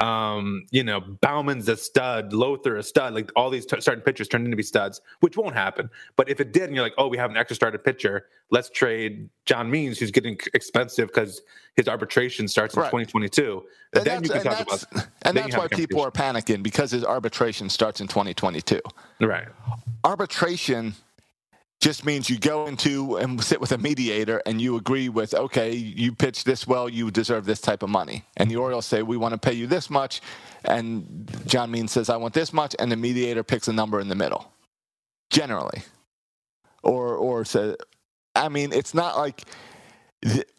[0.00, 4.28] um, you know, Baumann's a stud, Lowther a stud, like all these t- starting pitchers
[4.28, 5.90] turned into be studs, which won't happen.
[6.16, 8.70] But if it did, and you're like, oh, we have an extra started pitcher, let's
[8.70, 11.42] trade John Means, who's getting expensive because
[11.76, 12.86] his arbitration starts in Right.
[12.86, 13.62] 2022.
[13.94, 14.84] And then you can talk about,
[15.22, 18.80] and that's why people are panicking because his arbitration starts in 2022.
[19.20, 19.48] right.
[20.04, 20.94] arbitration
[21.80, 25.72] just means you go into and sit with a mediator and you agree with okay
[25.72, 28.24] you pitch this well you deserve this type of money.
[28.36, 30.20] And the orioles say we want to pay you this much.
[30.64, 32.76] And john means says i want this much.
[32.78, 34.52] And the mediator picks a number in the middle
[35.30, 35.82] generally.
[36.82, 37.76] Or or say
[38.36, 39.44] i mean it's not like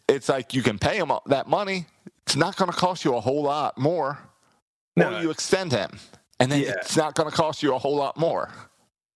[0.08, 1.86] it's like you can pay him that money.
[2.26, 4.18] It's not going to cost you a whole lot more.
[4.96, 5.16] No.
[5.16, 6.00] or you extend him.
[6.40, 6.72] And then Yeah.
[6.82, 8.50] it's not going to cost you a whole lot more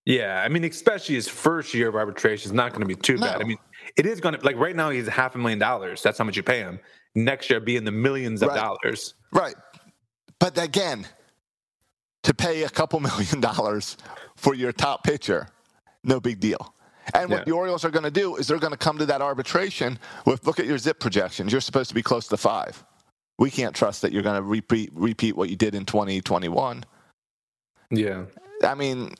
[0.06, 3.18] Yeah, I mean, especially his first year of arbitration is not going to be too
[3.18, 3.40] bad.
[3.40, 3.58] I mean,
[3.96, 6.00] it is going to like right now he's half a million dollars.
[6.00, 6.78] That's how much you pay him.
[7.16, 8.56] Next year, be in the millions of Right.
[8.56, 9.14] dollars.
[9.32, 9.56] Right.
[10.38, 11.06] But again,
[12.22, 13.96] to pay a couple million dollars
[14.36, 15.48] for your top pitcher,
[16.04, 16.72] no big deal.
[17.14, 17.44] And what Yeah.
[17.44, 20.46] the Orioles are going to do is they're going to come to that arbitration with
[20.46, 21.50] look at your zip projections.
[21.50, 22.84] You're supposed to be close to five.
[23.38, 26.84] We can't trust that you're going to repeat repeat what you did in 2021.
[27.90, 28.24] Yeah,
[28.64, 29.14] I mean,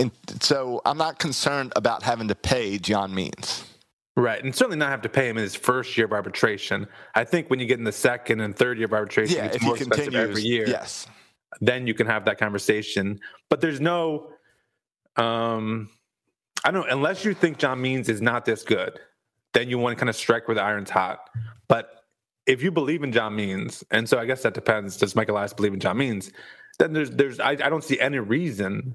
[0.00, 0.10] in,
[0.40, 3.64] so I'm not concerned about having to pay John Means.
[4.16, 6.86] right, and certainly not have to pay him in his first year of arbitration.
[7.14, 9.62] I think when you get in the second and third year of arbitration, Yeah, it's
[9.62, 10.66] more expensive continues, every year.
[10.68, 11.06] yes,
[11.60, 13.20] then you can have that conversation.
[13.48, 14.30] But there's no,
[15.16, 15.90] um,
[16.64, 18.98] I don't know, unless you think John Means is not this good,
[19.54, 21.28] then you want to kind of strike where the iron's hot.
[21.68, 22.04] But
[22.46, 25.52] if you believe in John Means, and so I guess that depends, does Michael Elias
[25.52, 26.30] believe in John Means?
[26.78, 28.94] Then there's there's I, I don't see any reason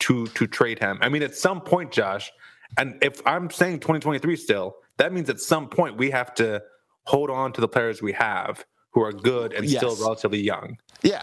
[0.00, 0.98] to to trade him.
[1.00, 2.30] I mean, at some point, Josh,
[2.78, 6.62] and if I'm saying 2023 still, that means at some point we have to
[7.04, 10.78] hold on to the players we have who are good and still relatively young.
[11.02, 11.22] Yeah.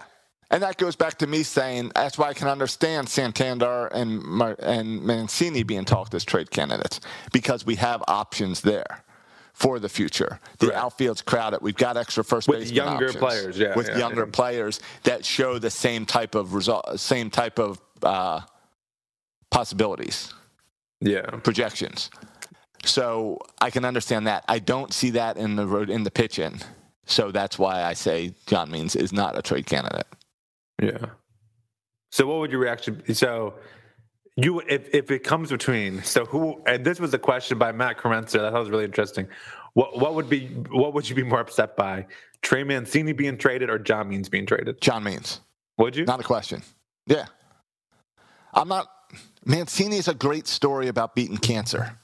[0.49, 4.55] And that goes back to me saying that's why I can understand Santander and Mar-
[4.59, 7.01] and Mancini being talked as trade candidates
[7.33, 9.03] because we have options there
[9.53, 10.39] for the future.
[10.59, 10.77] The Right.
[10.77, 11.59] outfield's crowded.
[11.61, 13.19] We've got extra first With baseman younger options.
[13.23, 14.31] players, yeah, with yeah, younger yeah.
[14.31, 18.41] players that show the same type of result, same type of uh,
[19.51, 20.33] possibilities
[21.01, 21.21] Yeah.
[21.43, 22.09] projections.
[22.85, 24.43] So I can understand that.
[24.47, 26.59] I don't see that in the road in the pitch in.
[27.05, 30.07] So that's why I say John Means is not a trade candidate.
[30.81, 31.05] Yeah.
[32.11, 33.13] So what would your reaction be?
[33.13, 33.55] So
[34.35, 37.97] you if if it comes between so who and this was a question by Matt
[37.97, 39.27] Carenza that was really interesting.
[39.73, 42.05] What what would be what would you be more upset by?
[42.41, 44.79] Trey Mancini being traded or John Means being traded?
[44.81, 45.41] John Means.
[45.77, 46.05] Would you?
[46.05, 46.61] Not a question.
[47.07, 47.25] Yeah.
[48.53, 48.87] I'm not.
[49.45, 51.97] Mancini is a great story about beating cancer.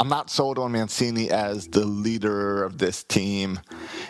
[0.00, 3.60] I'm not sold on Mancini as the leader of this team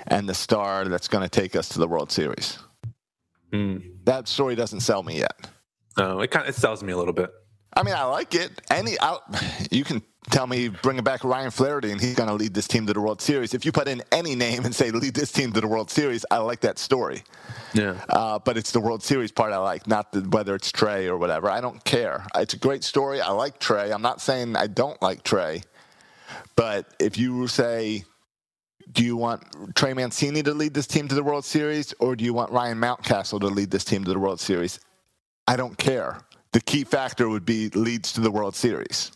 [0.07, 2.59] and the star that's going to take us to the World Series.
[3.53, 3.79] Hmm.
[4.05, 5.48] That story doesn't sell me yet.
[5.98, 7.31] No, it kind of it sells me a little bit.
[7.77, 8.51] I mean, I like it.
[8.71, 9.19] Any, I,
[9.71, 12.87] you can tell me bringing back Ryan Flaherty and he's going to lead this team
[12.87, 13.53] to the World Series.
[13.53, 16.25] If you put in any name and say lead this team to the World Series,
[16.31, 17.23] I like that story.
[17.75, 18.01] Yeah.
[18.09, 21.19] Uh, but it's the World Series part I like, not the, whether it's Trey or
[21.19, 21.51] whatever.
[21.51, 22.27] I don't care.
[22.37, 23.21] It's a great story.
[23.21, 23.93] I like Trey.
[23.93, 25.63] I'm not saying I don't like Trey,
[26.57, 28.05] but if you say,
[28.93, 29.43] do you want
[29.75, 32.79] Trey Mancini to lead this team to the World Series, or do you want Ryan
[32.79, 34.79] Mountcastle to lead this team to the World Series?
[35.49, 36.21] I don't care.
[36.55, 39.11] The key factor would be leads to the World Series.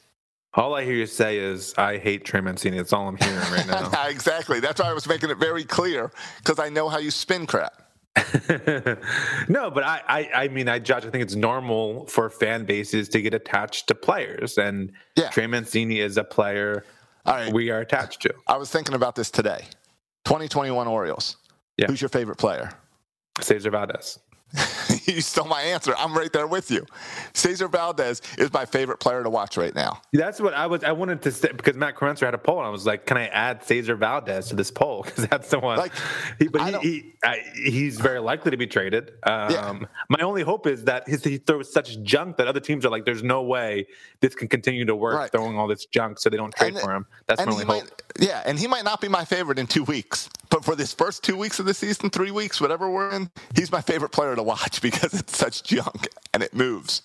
[0.55, 2.79] All I hear you say is, I hate Trey Mancini.
[2.79, 3.93] That's all I'm hearing right now.
[4.09, 4.59] exactly.
[4.59, 7.81] That's why I was making it very clear because I know how you spin crap.
[9.49, 11.07] no, but I, I, I mean, I judge.
[11.07, 15.29] I think it's normal for fan bases to get attached to players, and Yeah.
[15.29, 16.85] Trey Mancini is a player
[17.25, 17.53] right.
[17.53, 18.35] we are attached to.
[18.49, 19.67] I was thinking about this today.
[20.25, 21.37] 2021 Orioles.
[21.77, 21.87] Yeah.
[21.87, 22.73] Who's your favorite player?
[23.41, 24.19] Cesar Valdez.
[25.15, 25.95] you stole my answer.
[25.97, 26.85] I'm right there with you.
[27.33, 30.01] Cesar Valdez is my favorite player to watch right now.
[30.13, 30.85] That's what I was.
[30.85, 33.17] I wanted to say because Matt Krenzer had a poll, and I was like, "Can
[33.17, 35.79] I add Cesar Valdez to this poll?" Because that's the one.
[35.79, 35.93] Like,
[36.39, 39.13] he, but he, he I, he's very likely to be traded.
[39.23, 42.91] Um, My only hope is that his, he throws such junk that other teams are
[42.91, 43.87] like, "There's no way
[44.21, 45.31] this can continue to work." Right.
[45.33, 47.07] Throwing all this junk, so they don't trade And- for him.
[47.27, 47.85] That's my only hope.
[47.85, 50.93] might, yeah, and he might not be my favorite in two weeks, but for this
[50.93, 54.35] first two weeks of the season, three weeks, whatever we're in, he's my favorite player
[54.37, 57.03] to watch because it's such junk and it moves.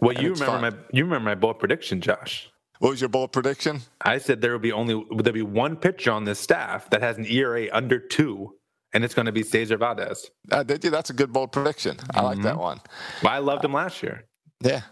[0.00, 0.60] Well, you remember fun.
[0.60, 2.50] my you remember my bold prediction, Josh.
[2.80, 3.80] What was your bold prediction?
[4.02, 7.16] I said there will be only there'll be one pitcher on this staff that has
[7.16, 8.54] an ERA under two,
[8.92, 10.30] and it's going to be Cesar Valdez.
[10.52, 10.90] Uh, did you?
[10.90, 11.96] That's a good bold prediction.
[12.14, 12.42] I like Mm-hmm.
[12.44, 12.80] that one.
[13.22, 14.24] Well, I loved him last year.
[14.60, 14.82] Yeah.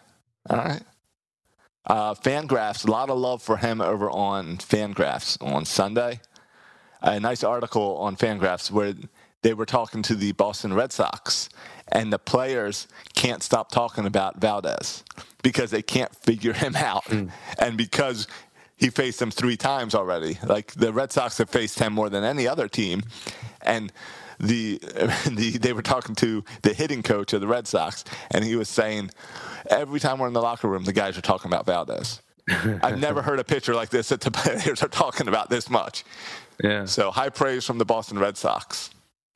[0.49, 0.83] All right.
[1.87, 6.21] Uh, Fangraphs, a lot of love for him over on Fangraphs on Sunday.
[7.03, 8.95] A nice article on Fangraphs where
[9.43, 11.51] they were talking to the Boston Red Sox,
[11.93, 15.05] and the players can't stop talking about Valdez
[15.43, 17.05] because they can't figure him out,
[17.59, 18.27] and because
[18.77, 20.39] he faced them three times already.
[20.43, 23.03] Like the Red Sox have faced him more than any other team,
[23.61, 23.93] and
[24.41, 24.79] the,
[25.31, 28.71] the they were talking to the hitting coach of the Red Sox, and he was
[28.71, 29.11] saying
[29.69, 32.21] every time we're in the locker room, the guys are talking about Valdez.
[32.83, 36.05] I've never heard a pitcher like this that the players are talking about this much.
[36.63, 36.85] Yeah.
[36.85, 38.91] So high praise from the Boston Red Sox.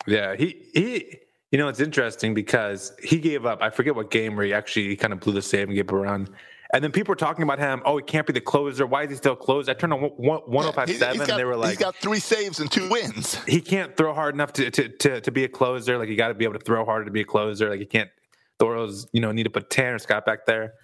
[0.06, 1.18] Yeah, he he.
[1.50, 3.62] You know, it's interesting because he gave up.
[3.62, 5.92] I forget what game where he actually kind of blew the save and gave up
[5.92, 6.28] a run.
[6.74, 7.80] And then people were talking about him.
[7.86, 8.86] Oh, he can't be the closer.
[8.86, 9.70] Why is he still closed?
[9.70, 11.96] I turned on one one oh five He's- seven, and they were like, he's got
[11.96, 13.42] three saves and two wins.
[13.46, 15.96] he can't throw hard enough to to to, to be a closer.
[15.96, 17.70] Like you got to be able to throw harder to be a closer.
[17.70, 18.10] Like you can't.
[18.58, 20.74] The Orioles, you know, need to put Tanner Scott back there.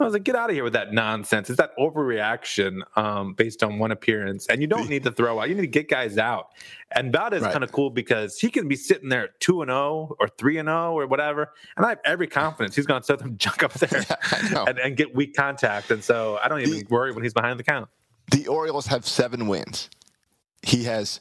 [0.00, 1.48] I was like, get out of here with that nonsense.
[1.48, 5.48] It's that overreaction um, based on one appearance, and you don't need to throw out.
[5.48, 6.48] You need to get guys out.
[6.96, 7.52] And Valdez is Right.
[7.52, 10.58] kind of cool because he can be sitting there at two and zero or three
[10.58, 13.62] and zero or whatever, and I have every confidence he's going to set them junk
[13.62, 14.04] up there
[14.50, 14.64] know.
[14.64, 15.90] and, and get weak contact.
[15.92, 17.88] And so I don't even The- worry when he's behind the count.
[18.32, 19.88] The Orioles have seven wins.
[20.62, 21.20] He has,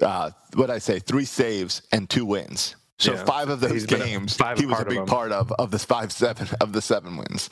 [0.00, 2.74] uh, what I say, three saves and two wins.
[3.02, 3.24] So Yeah.
[3.24, 5.06] five of those a- games, five he was a big them.
[5.06, 7.50] part of of the five seven of the seven wins.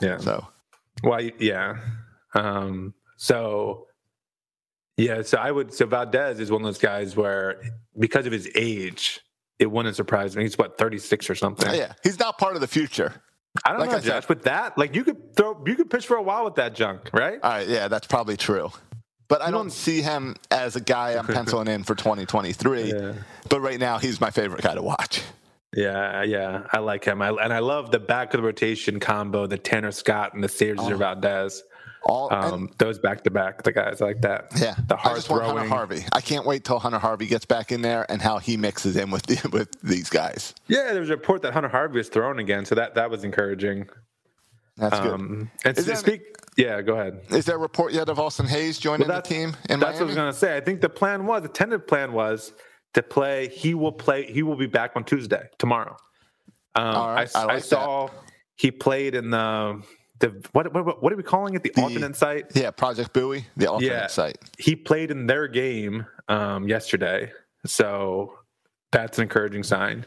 [0.00, 0.18] Yeah.
[0.18, 0.46] So
[1.04, 1.76] Well, yeah.
[2.34, 3.86] Um, so,
[4.96, 5.22] yeah.
[5.22, 5.72] So I would.
[5.72, 7.60] So Valdez is one of those guys where,
[7.98, 9.20] because of his age,
[9.58, 10.42] it wouldn't surprise me.
[10.42, 11.72] He's what thirty six or something.
[11.74, 13.22] yeah, he's not part of the future.
[13.64, 14.28] I don't Like know, I said- Josh.
[14.28, 17.10] With that, like you could throw, you could pitch for a while with that junk,
[17.12, 17.38] right?
[17.42, 18.70] All right, yeah, that's probably true.
[19.28, 22.92] But I don't see him as a guy I'm penciling in for 2023.
[22.92, 23.12] Yeah.
[23.48, 25.22] But right now, he's my favorite guy to watch.
[25.76, 26.62] Yeah, yeah.
[26.72, 27.20] I like him.
[27.20, 30.48] I, and I love the back of the rotation combo, the Tanner Scott and the
[30.48, 30.96] Cesar Oh.
[30.96, 31.62] Valdez.
[32.04, 34.46] All Um, those back to back, the guys like that.
[34.56, 35.68] yeah, the I hard just want Hunter.
[35.68, 36.04] Harvey.
[36.12, 39.10] I can't wait till Hunter Harvey gets back in there and how he mixes in
[39.10, 40.54] with the, with these guys.
[40.68, 43.24] Yeah, there was a report that Hunter Harvey was thrown again, so that that was
[43.24, 43.88] encouraging.
[44.78, 45.12] That's good.
[45.14, 46.22] Um, and Is to there- speak,
[46.56, 47.20] yeah, go ahead.
[47.30, 50.06] Is there a report yet of Austin Hays joining the team in that's what I
[50.06, 50.56] was going to say.
[50.56, 52.52] I think the plan was, the tentative plan was
[52.94, 53.48] to play.
[53.48, 54.24] He will play.
[54.24, 55.96] He will be back on Tuesday, tomorrow.
[56.74, 58.08] Um, All right, I, I like I saw
[58.56, 59.82] he played in the
[60.20, 61.62] the what what, what are we calling it?
[61.62, 62.46] The, alternate site.
[62.54, 64.06] Yeah, Project Bowie, the alternate Yeah.
[64.08, 64.38] site.
[64.58, 67.32] He played in their game um, yesterday,
[67.66, 68.32] so
[68.92, 70.04] that's an encouraging sign.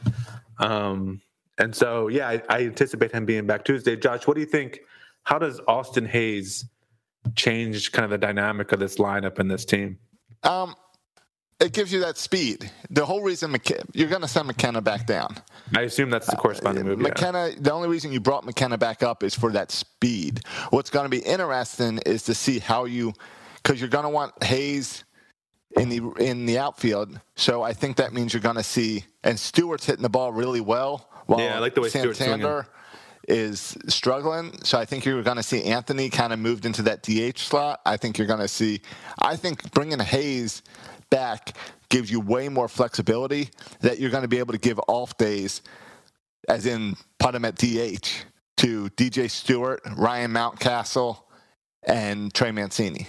[0.60, 1.22] Um,
[1.62, 3.96] and so, yeah, I, I anticipate him being back Tuesday.
[3.96, 4.80] Josh, what do you think?
[5.24, 6.66] How does Austin Hays
[7.36, 10.00] change kind of the dynamic of this lineup and this team?
[10.42, 10.74] Um,
[11.60, 12.72] it gives you that speed.
[12.90, 15.36] The whole reason McK- you're going to send McKenna back down.
[15.76, 17.00] I assume that's the corresponding move.
[17.00, 17.10] yeah.
[17.10, 20.42] McKenna, the only reason you brought McKenna back up is for that speed.
[20.72, 23.14] What's going to be interesting is to see how you,
[23.62, 25.04] because you're going to want Hays
[25.78, 27.20] in the in the outfield.
[27.36, 30.62] So I think that means you're going to see and Stewart's hitting the ball really
[30.62, 31.08] well.
[31.32, 32.68] While Yeah, I like the way Santander
[33.26, 34.62] is struggling.
[34.66, 37.80] So I think you're going to see Anthony kind of moved into that DH slot.
[37.86, 38.82] I think you're going to see,
[39.18, 40.62] I think bringing Hays
[41.10, 41.56] back
[41.88, 45.62] gives you way more flexibility that you're going to be able to give off days,
[46.50, 48.26] as in put him at DH,
[48.58, 51.18] to DJ Stewart, Ryan Mountcastle,
[51.84, 53.08] and Trey Mancini.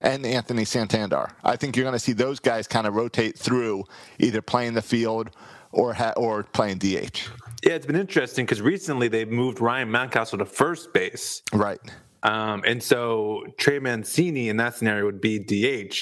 [0.00, 1.30] And Anthony Santander.
[1.42, 3.84] I think you're going to see those guys kind of rotate through,
[4.18, 5.30] either playing the field
[5.72, 7.28] or ha- or playing DH.
[7.64, 11.42] Yeah, it's been interesting because recently they've moved Ryan Mountcastle to first base.
[11.52, 11.78] Right.
[12.22, 15.96] Um, and so Trey Mancini in that scenario would be DH.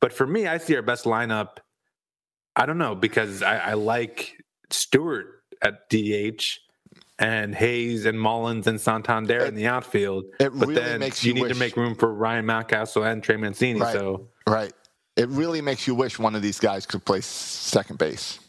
[0.00, 1.58] But for me, I see our best lineup.
[2.56, 6.42] I don't know because I, I like Stewart at DH
[7.18, 10.24] and Hays and Mullins and Santander It- in the outfield.
[10.40, 13.22] it but really then makes you you need to make room for Ryan Mountcastle and
[13.22, 13.80] Trey Mancini.
[13.80, 13.92] Right.
[13.92, 14.72] So Right.
[15.16, 18.39] It really makes you wish one of these guys could play second base.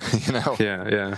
[0.26, 1.16] you know, yeah, yeah.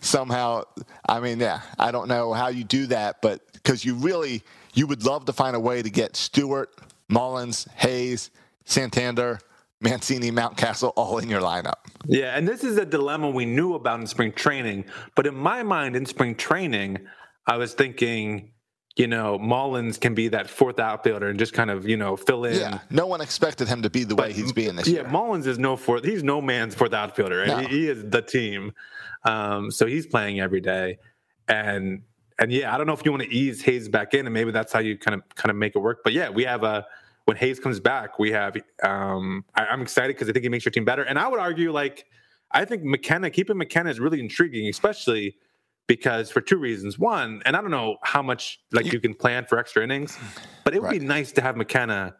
[0.00, 0.62] somehow.
[1.08, 4.42] I mean, yeah, I don't know how you do that, but because you really,
[4.74, 6.70] you would love to find a way to get Stewart,
[7.08, 8.30] Mullins, Hays,
[8.64, 9.40] Santander,
[9.80, 11.74] Mancini, Mountcastle all in your lineup.
[12.06, 14.84] Yeah, and this is a dilemma we knew about in spring training.
[15.14, 16.98] But in my mind, in spring training,
[17.46, 18.50] I was thinking,
[18.98, 22.44] you know, Mullins can be that fourth outfielder and just kind of, you know, fill
[22.44, 22.58] in.
[22.58, 25.02] Yeah, no one expected him to be the way he's being this yeah, year.
[25.04, 26.04] Yeah, Mullins is no fourth.
[26.04, 27.38] He's no man's fourth outfielder.
[27.38, 27.46] Right?
[27.46, 27.58] No.
[27.58, 28.72] He, he is the team.
[29.24, 30.98] Um, so he's playing every day,
[31.46, 32.02] and
[32.40, 34.50] and yeah, I don't know if you want to ease Hays back in, and maybe
[34.50, 36.00] that's how you kind of kind of make it work.
[36.02, 36.84] But yeah, we have a
[37.26, 38.56] when Hays comes back, we have.
[38.82, 41.38] Um, I, I'm excited because I think he makes your team better, and I would
[41.38, 42.04] argue like
[42.50, 45.36] I think McKenna keeping McKenna is really intriguing, especially
[45.88, 46.98] because for two reasons.
[46.98, 50.16] One, and I don't know how much like you can plan for extra innings,
[50.64, 52.14] but it would be nice to have McKenna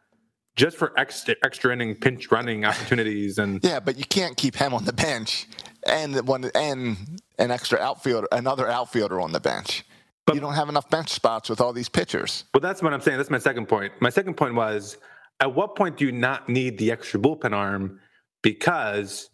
[0.56, 4.74] just for extra extra inning pinch running opportunities and Yeah, but you can't keep him
[4.74, 5.46] on the bench
[5.86, 6.96] and one and
[7.38, 9.84] an extra outfielder, another outfielder on the bench.
[10.26, 12.44] But- you don't have enough bench spots with all these pitchers.
[12.52, 13.18] Well, that's what I'm saying.
[13.18, 13.92] That's my second point.
[14.00, 14.98] My second point was
[15.40, 18.00] at what point do you not need the extra bullpen arm
[18.42, 19.30] because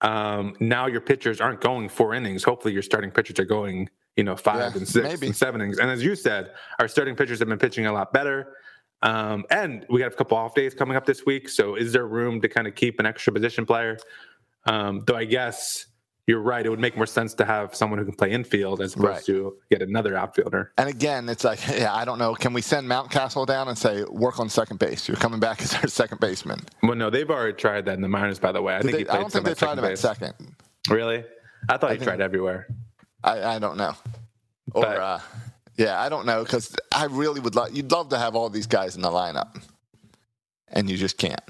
[0.00, 2.44] um, now your pitchers aren't going four innings.
[2.44, 5.26] Hopefully, your starting pitchers are going, you know, five Yeah, and six maybe.
[5.26, 5.78] and seven innings.
[5.78, 8.54] And as you said, our starting pitchers have been pitching a lot better.
[9.02, 11.48] Um, and we have a couple off days coming up this week.
[11.48, 13.98] So is there room to kind of keep an extra position player?
[14.66, 15.86] Um, though I guess
[16.28, 16.64] you're right.
[16.64, 19.24] It would make more sense to have someone who can play infield as opposed Right.
[19.24, 20.72] to get another outfielder.
[20.78, 22.34] And again, it's like, yeah, I don't know.
[22.34, 25.08] Can we send Mountcastle down and say, work on second base?
[25.08, 26.60] You're coming back as our second baseman.
[26.82, 28.74] Well, no, they've already tried that in the minors, by the way.
[28.74, 30.34] I Did think they- he I don't think they tried him at second.
[30.90, 31.24] Really?
[31.68, 32.68] I thought he think- tried everywhere.
[33.24, 33.94] I, I don't know.
[34.74, 35.18] Or, But- uh,
[35.76, 37.74] yeah, I don't know because I really would love.
[37.74, 39.62] You'd love to have all these guys in the lineup,
[40.68, 41.40] and you just can't.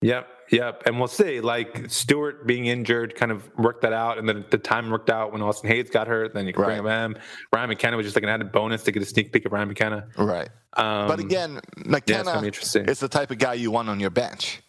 [0.00, 0.82] Yep, yep.
[0.86, 1.40] And we'll see.
[1.40, 5.32] Like Stewart being injured kind of worked that out, and then the time worked out
[5.32, 6.34] when Austin Hays got hurt.
[6.34, 7.18] Then you can bring him in.
[7.52, 9.68] Ryan McKenna was just like an added bonus to get a sneak peek of Ryan
[9.68, 10.08] McKenna.
[10.16, 10.48] Right.
[10.74, 12.84] Um, But again, yeah, McKenna interesting.
[12.86, 14.60] is the type of guy you want on your bench.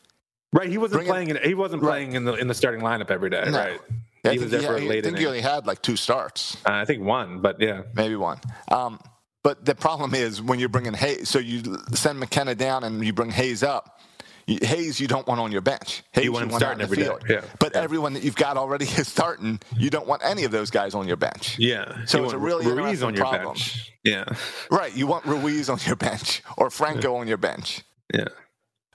[0.54, 0.70] right?
[0.70, 1.30] He wasn't bring playing.
[1.30, 1.90] In, he wasn't Right.
[1.92, 3.44] playing in the in the starting lineup every day.
[3.46, 3.58] No.
[3.58, 3.80] Right?
[4.26, 6.58] I he was there for he, I late think he only had like two starts,
[6.68, 7.84] Uh, I think one, but yeah.
[7.96, 8.38] maybe one.
[8.70, 9.00] Um,
[9.44, 13.14] but the problem is when you're bringing Hays, so you send McKenna down and you
[13.14, 14.02] bring Hays up.
[14.50, 16.04] You, Hays, you don't want on your bench.
[16.12, 17.04] Hays, want him out starting in the every day.
[17.04, 17.24] field.
[17.30, 17.42] Yeah.
[17.60, 17.82] But Yeah.
[17.82, 19.60] everyone that you've got already is starting.
[19.78, 21.58] You don't want any of those guys on your bench.
[21.60, 22.06] Yeah.
[22.06, 23.54] So You it's a want really Ruiz on your problem.
[23.54, 23.94] bench.
[24.04, 24.26] Yeah.
[24.72, 24.96] Right.
[24.96, 27.84] You want Ruiz on your bench or Franco on your bench.
[28.14, 28.28] Yeah.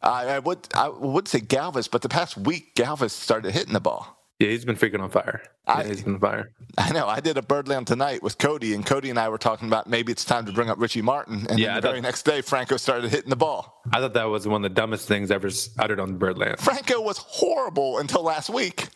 [0.03, 3.81] I, I would I would say Galvis, but the past week Galvis started hitting the
[3.81, 4.24] ball.
[4.45, 5.43] Yeah, he's been freaking on fire.
[5.67, 6.51] Yeah, I- he's been on fire.
[6.77, 7.07] I know.
[7.07, 10.13] I did a Birdland tonight with Cody, and Cody and I were talking about maybe
[10.13, 11.47] it's time to bring up Richie Martin.
[11.49, 13.81] And Yeah, the very next day, Franco started hitting the ball.
[13.93, 16.59] I thought that was one of the dumbest things ever uttered on Birdland.
[16.61, 18.89] Franco was horrible until last week.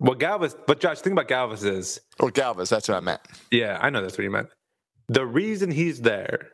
[0.00, 3.20] Well, Galvis, but Josh, think about Galvis is, Or Galvis, that's what I meant.
[3.50, 4.48] yeah, I know that's what you meant.
[5.08, 6.48] The reason he's there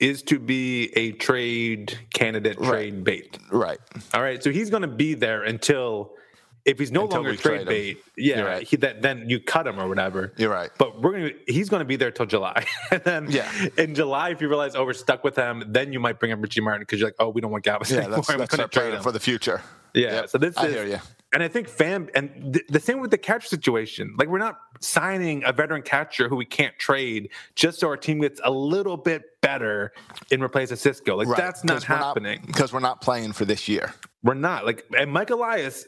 [0.00, 2.68] is to be a trade candidate, Right.
[2.68, 3.38] trade bait.
[3.50, 3.78] Right.
[4.12, 6.14] All right, so he's going to be there until
[6.64, 7.66] if he's no longer trade trade him.
[7.68, 8.66] bait, yeah, right.
[8.66, 10.32] he, that, then you cut him or whatever.
[10.36, 10.70] You're right.
[10.78, 12.64] But we're gonna he's gonna be there till July.
[12.90, 13.50] and then Yeah.
[13.78, 16.40] in July, if you realize oh we're stuck with him, then you might bring up
[16.40, 18.16] Richie Martin because you're like, oh, we don't want Galvis Yeah, anymore.
[18.16, 19.02] that's, I'm that's our trade him.
[19.02, 19.60] for the future.
[19.94, 20.12] Yeah.
[20.12, 20.98] Yep, So this I is, hear you.
[21.34, 24.14] and I think fan and th- the same with the catcher situation.
[24.18, 28.20] Like we're not signing a veteran catcher who we can't trade just so our team
[28.20, 29.92] gets a little bit better
[30.30, 31.16] in replace of Sisco.
[31.16, 31.36] Like Right.
[31.36, 32.42] that's not we're happening.
[32.46, 33.92] Because we're not playing for this year.
[34.22, 35.86] we're not like and Mike Elias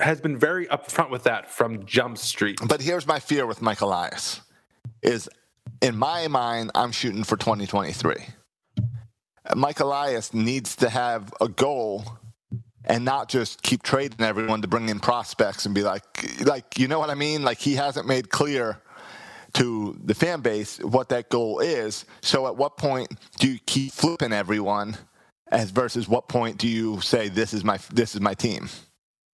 [0.00, 2.58] has been very upfront with that from Jump Street.
[2.66, 4.40] But here's my fear with Mike Elias
[5.02, 5.28] is
[5.80, 8.16] in my mind, I'm shooting for 2023.
[9.56, 12.04] Mike Elias needs to have a goal
[12.84, 16.88] and not just keep trading everyone to bring in prospects and be like like you
[16.88, 17.42] know what I mean?
[17.42, 18.80] Like he hasn't made clear
[19.54, 22.04] to the fan base what that goal is.
[22.22, 24.96] So at what point do you keep flipping everyone
[25.48, 28.68] as versus what point do you say this is my this is my team?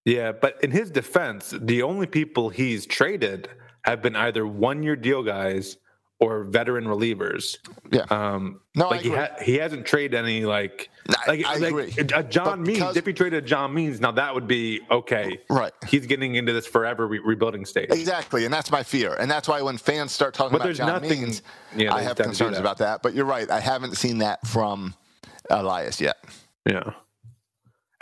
[0.07, 3.49] Yeah, but in his defense, the only people he's traded
[3.83, 5.77] have been either one year deal guys
[6.19, 7.57] or veteran relievers.
[7.93, 8.05] Yeah.
[8.09, 9.19] Um, No, I like he, agree.
[9.21, 11.95] ha- he hasn't traded any like I- like, I like agree.
[11.99, 12.79] a John But Means.
[12.79, 15.39] because- If he traded John Means, now that would be okay.
[15.51, 15.73] Right.
[15.87, 17.91] He's getting into this forever re- rebuilding stage.
[17.91, 20.79] Exactly, and that's my fear, and that's why when fans start talking But about there's
[20.79, 21.43] John nothing- Means,
[21.77, 22.61] Yeah, I have have to do concerns that.
[22.61, 23.03] about that.
[23.03, 24.95] But you're right, I haven't seen that from
[25.51, 26.17] Elias yet.
[26.65, 26.93] Yeah.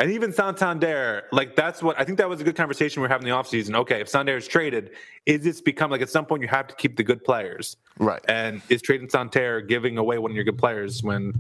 [0.01, 3.11] And even Santander, like that's what I think that was a good conversation we are
[3.11, 3.77] having in the offseason.
[3.77, 4.91] Okay, if Santander is traded,
[5.25, 7.77] is this become like at some point you have to keep the good players?
[7.99, 8.21] Right.
[8.29, 11.33] And is trading Santander giving away one of your good players when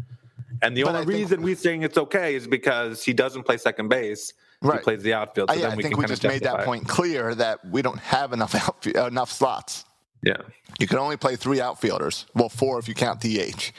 [0.63, 3.43] and the But only I think- reason we're saying it's okay is because he doesn't
[3.43, 4.33] play second base.
[4.63, 4.79] Right.
[4.79, 5.51] He plays the outfield.
[5.51, 7.99] So I, then I we think we just made that point clear that we don't
[7.99, 9.85] have enough outf- enough slots.
[10.23, 10.37] Yeah.
[10.79, 12.27] You can only play three outfielders.
[12.35, 13.73] Well, four if you count DH.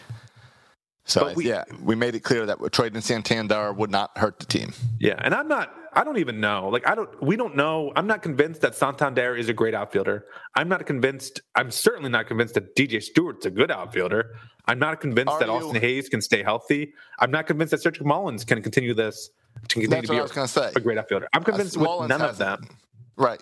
[1.07, 4.73] So we- yeah, we made it clear that trading Santander would not hurt the team.
[4.99, 5.73] Yeah, and I'm not.
[5.97, 6.67] I don't even know.
[6.69, 7.09] Like I don't.
[7.23, 7.93] We don't know.
[7.95, 10.25] I'm not convinced that Santander is a great outfielder.
[10.55, 11.41] I'm not convinced.
[11.55, 14.35] I'm certainly not convinced that DJ Stewart's a good outfielder.
[14.65, 16.93] I'm not convinced Are that you- Austin Hays can stay healthy.
[17.19, 19.29] I'm not convinced that Cedric Mullins can continue this.
[19.69, 20.71] To continue That's to be what I a- was gonna say.
[20.75, 21.29] a great outfielder.
[21.33, 22.67] I'm uh, convinced with Mullins none of them.
[23.15, 23.41] Right.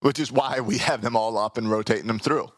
[0.00, 2.48] Which is why we have them all up and rotating them through.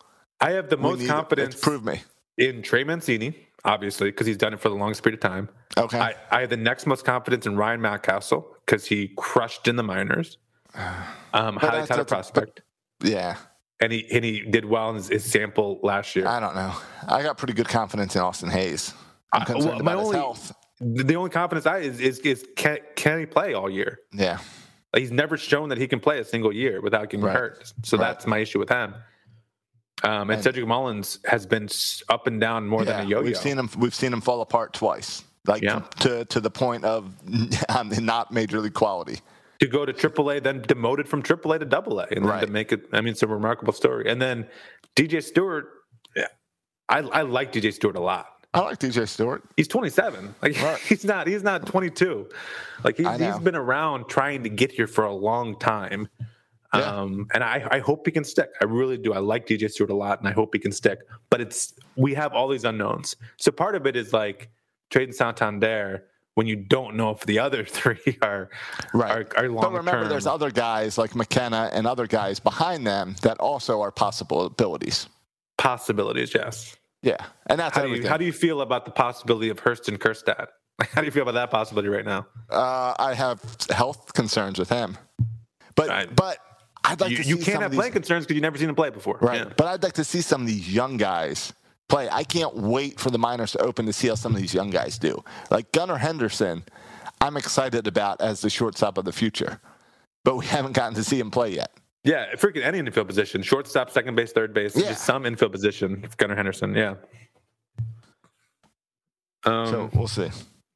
[0.41, 2.03] I have the most confidence Prove me.
[2.39, 5.49] in Trey Mancini, obviously, because he's done it for the longest period of time.
[5.77, 5.99] Okay.
[5.99, 9.83] I, I have the next most confidence in Ryan Mountcastle because he crushed in the
[9.83, 10.39] minors.
[11.35, 12.61] Um, But highly touted prospect.
[13.03, 13.37] yeah.
[13.81, 16.27] and he and he did well in his, his sample last year.
[16.29, 16.75] I don't know.
[17.09, 18.93] I got pretty good confidence in Austin Hays.
[19.33, 20.53] I'm I- concerned well, my about his only- health.
[20.79, 24.01] the the only confidence I is is, is can can he play all year?
[24.13, 24.41] Yeah.
[24.93, 27.35] Like, he's never shown that he can play a single year without getting Right.
[27.35, 27.73] hurt.
[27.83, 28.09] So Right.
[28.09, 28.95] that's my issue with him.
[30.05, 31.69] Um, and, And- Cedric Mullins has been
[32.09, 33.23] up and down more than a yo-yo.
[33.23, 33.69] We've seen him.
[33.79, 35.81] We've seen him fall apart twice, like Yeah.
[36.01, 37.15] to to the point of
[38.01, 39.21] not major league quality.
[39.61, 42.87] to go to AAA, then demoted from AAA to AA, and then to make it.
[42.93, 44.11] I mean, it's a remarkable story.
[44.11, 44.49] And then
[44.97, 45.69] DJ Stewart,
[46.17, 46.27] yeah,
[46.89, 48.27] I, I like DJ Stewart a lot.
[48.55, 49.43] I like DJ Stewart.
[49.57, 50.35] He's 27.
[50.43, 50.79] Like Right.
[50.89, 51.27] he's not.
[51.29, 52.29] He's not 22.
[52.85, 56.09] Like he's, he's been around trying to get here for a long time.
[56.75, 56.81] Yeah.
[56.81, 58.49] Um, and I, I hope he can stick.
[58.61, 59.13] I really do.
[59.13, 61.01] I like DJ Stewart a lot, and I hope he can stick.
[61.31, 63.15] But it's we have all these unknowns.
[63.37, 64.49] So part of it is like
[64.91, 66.05] trading Santander
[66.35, 68.49] when you don't know if the other three are
[68.95, 69.27] Right.
[69.37, 70.09] are, are long But remember, term.
[70.09, 75.09] there's other guys like McKenna and other guys behind them that also are possible abilities.
[75.59, 76.35] possibilities.
[76.35, 76.77] Yes.
[77.03, 77.17] Yeah,
[77.49, 80.47] and that's How do you how do you feel about the possibility of Heston Kjerstad?
[80.95, 82.27] How do you feel about that possibility right now?
[82.49, 84.97] uh, I have health concerns with him,
[85.75, 86.15] but Right.
[86.15, 86.39] but
[86.85, 88.59] I'd like you to you can't some have of playing these, concerns because you've never
[88.59, 89.19] seen him play before.
[89.21, 89.39] right.
[89.47, 89.53] Yeah.
[89.57, 91.53] But I'd like to see some of these young guys
[91.89, 92.09] play.
[92.11, 94.71] I can't wait for the minors to open to see how some of these young
[94.71, 95.23] guys do.
[95.51, 96.65] Like Gunnar Henderson,
[97.21, 99.61] I'm excited about as the shortstop of the future,
[100.25, 101.71] but we haven't gotten to see him play yet.
[102.05, 104.89] Yeah, freaking any infield position, shortstop, second base, third base, Yeah.
[104.89, 106.05] just some infield position.
[106.17, 106.95] Gunnar Henderson, yeah.
[109.45, 110.31] Um, So we'll see.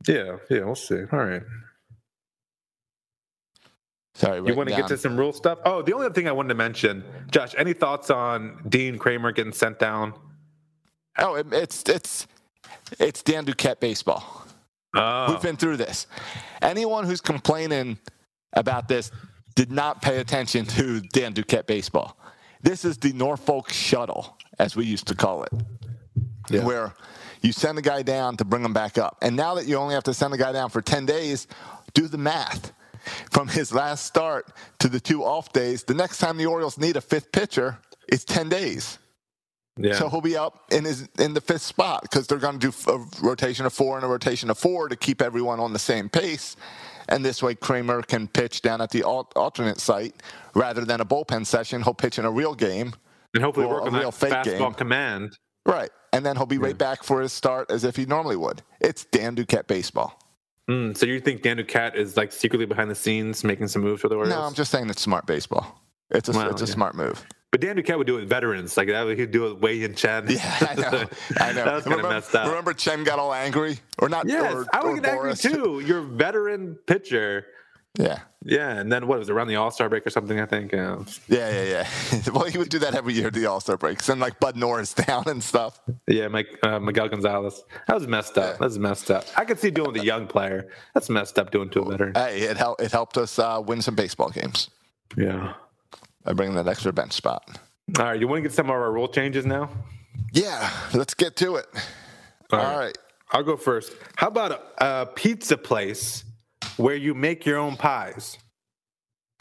[0.07, 1.01] yeah, yeah, we'll see.
[1.13, 1.43] All right,
[4.17, 5.59] Sorry, you want to get to some rule stuff?
[5.67, 7.55] Oh, the only other thing I wanted to mention, Josh.
[7.59, 10.15] Any thoughts on Dean Kremer getting sent down?
[11.19, 12.27] Oh, it, it's it's
[12.99, 14.47] it's Dan Duquette baseball.
[14.97, 16.07] Oh, We've been through this.
[16.63, 17.99] Anyone who's complaining
[18.55, 19.11] about this
[19.55, 22.17] did not pay attention to Dan Duquette baseball.
[22.63, 25.53] This is the Norfolk shuttle, as we used to call it,
[26.49, 26.65] Yeah.
[26.65, 26.95] where
[27.43, 29.19] you send a guy down to bring him back up.
[29.21, 31.47] And now that you only have to send a guy down for 10 days,
[31.93, 32.73] do the math.
[33.31, 36.97] From his last start to the two off days, the next time the Orioles need
[36.97, 37.79] a fifth pitcher,
[38.09, 38.99] it's 10 days.
[39.79, 39.95] yeah.
[39.95, 42.93] So he'll be up in his in the fifth spot because they're going to do
[42.93, 46.09] a rotation of four and a rotation of four to keep everyone on the same
[46.09, 46.57] pace.
[47.09, 50.15] And this way, Kremer can pitch down at the alternate site
[50.55, 51.83] rather than a bullpen session.
[51.83, 52.95] He'll pitch in a real game,
[53.35, 54.75] and hopefully work a on that real fake fastball game.
[54.75, 55.37] command.
[55.65, 55.91] right?
[56.13, 58.63] And then he'll be right back for his start as if he normally would.
[58.81, 60.19] It's Dan Duquette baseball.
[60.69, 64.01] Mm, so you think Dan Duquette is like secretly behind the scenes making some moves
[64.01, 64.35] for the Orioles?
[64.35, 65.81] No, I'm just saying it's smart baseball.
[66.11, 66.73] It's a it's a yeah.
[66.73, 67.25] smart move.
[67.53, 68.77] But Dan Duquette would do it with veterans.
[68.77, 70.27] Like that, he'd do it with Wei-Yin Chen.
[70.29, 71.05] Yeah, I know.
[71.41, 71.65] I know.
[71.65, 72.49] that was remember, messed up.
[72.49, 74.27] remember Chen got all angry, or not?
[74.29, 75.43] Yes, or, I would get angry Boris.
[75.43, 75.83] too.
[75.85, 77.47] You're a veteran pitcher.
[77.99, 78.21] Yeah.
[78.45, 80.39] Yeah, and then what was it around the All Star break or something?
[80.39, 80.71] I think.
[80.73, 81.03] Yeah.
[81.29, 82.21] Yeah, yeah, yeah.
[82.33, 84.01] well, he would do that every year, the All Star break.
[84.01, 85.81] Send like Bud Norris down and stuff.
[86.07, 87.65] Yeah, Mike uh, Miguel Gonzalez.
[87.89, 88.59] That was messed up.
[88.59, 89.25] That's messed up.
[89.37, 90.69] I could see doing with a young player.
[90.95, 92.15] That's messed up doing to a veteran.
[92.15, 92.83] Hey, it helped.
[92.83, 94.71] It helped us uh, win some baseball games
[95.17, 95.55] Yeah.
[96.23, 97.59] by bringing that extra bench spot.
[97.99, 99.71] All right, you want to get some of our rule changes now?
[100.33, 101.67] Yeah, let's get to it.
[102.53, 102.77] All All right.
[102.87, 102.99] right.
[103.33, 103.93] I'll go first.
[104.17, 106.23] How about a, a pizza place
[106.77, 108.39] where you make your own pies?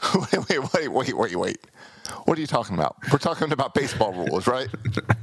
[0.14, 1.58] wait, wait, wait, wait, wait, wait.
[2.26, 2.96] What are you talking about?
[3.10, 4.68] We're talking about baseball rules, right?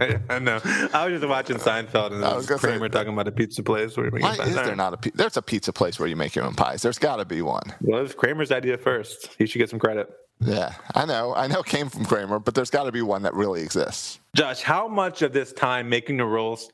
[0.29, 0.59] I know.
[0.93, 3.63] I was just watching Seinfeld and I was gonna say- Kramer talking about a pizza
[3.63, 4.97] place where you make Why is there not a?
[4.97, 6.81] pi- There's a pizza place where you make your own pies.
[6.81, 7.73] There's got to be one.
[7.81, 9.29] Well, it was Kramer's idea first.
[9.37, 10.09] He should get some credit.
[10.41, 11.33] Yeah, I know.
[11.35, 14.19] I know it came from Kramer, but there's got to be one that really exists.
[14.35, 16.69] Josh, how much of this time making the rules?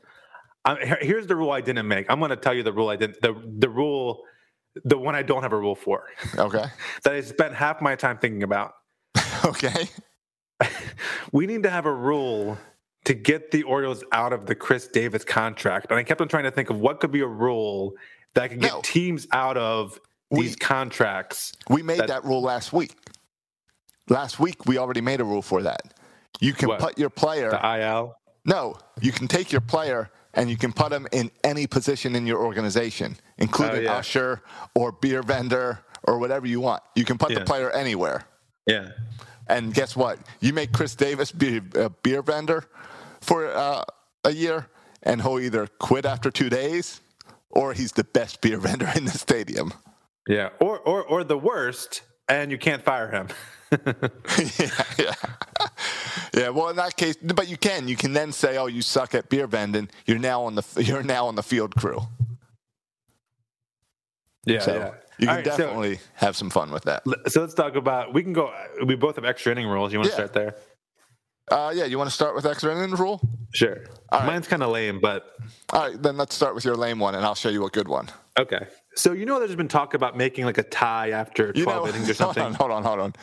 [0.65, 2.07] Um, here- here's the rule I didn't make.
[2.09, 3.21] I'm going to tell you the rule I didn't.
[3.21, 4.23] The the rule,
[4.85, 6.05] the one I don't have a rule for
[6.37, 6.63] Okay.
[7.03, 8.73] that I spent half my time thinking about.
[9.45, 9.89] Okay.
[11.31, 12.57] We need to have a rule
[13.05, 15.87] to get the Orioles out of the Chris Davis contract.
[15.89, 17.93] And I kept on trying to think of what could be a rule
[18.33, 18.81] that could get No.
[18.83, 19.99] teams out of
[20.31, 21.53] We- these contracts.
[21.69, 22.95] We made That- that rule last week.
[24.09, 25.81] Last week we already made a rule for that.
[26.41, 26.79] You can What?
[26.79, 27.51] put your player.
[27.51, 28.15] The IL.
[28.45, 32.25] No, you can take your player and you can put him in any position in
[32.27, 33.93] your organization, including Oh, yeah.
[33.95, 34.41] usher
[34.75, 36.83] or beer vendor or whatever you want.
[36.95, 38.23] You can put the player anywhere.
[38.65, 38.89] Yeah.
[39.47, 40.19] And guess what?
[40.39, 42.65] You make Chris Davis be a beer vendor
[43.21, 43.83] for uh,
[44.23, 44.67] a year,
[45.03, 47.01] and he'll either quit after two days
[47.49, 49.73] or he's the best beer vendor in the stadium.
[50.27, 50.49] Yeah.
[50.59, 53.27] Or or or the worst, and you can't fire him.
[54.59, 55.13] yeah, yeah.
[56.39, 57.87] Yeah, well, in that case, but you can.
[57.87, 59.89] You can then say, "Oh, you suck at beer vending.
[60.05, 62.01] You're now on the you're now on the field crew."
[64.45, 64.59] yeah.
[64.59, 64.91] So yeah.
[65.17, 67.03] you can right, so- definitely have some fun with that.
[67.27, 68.13] So let's talk about.
[68.13, 68.53] We can go.
[68.85, 69.91] We both have extra inning rules.
[69.93, 70.27] You want to Yeah.
[70.27, 70.55] start there?
[71.51, 73.19] Uh, yeah, you want to start with extra inning rule?
[73.55, 73.77] Sure.
[74.11, 74.27] All right.
[74.27, 75.35] Mine's kind of lame, but
[75.73, 77.87] All right, then let's start with your lame one, and I'll show you a good
[77.87, 78.07] one.
[78.37, 78.67] okay.
[78.95, 81.87] So you know, there's been talk about making like a tie after 12 You know,
[81.87, 82.43] innings or hold something.
[82.43, 83.13] on, hold on, hold on.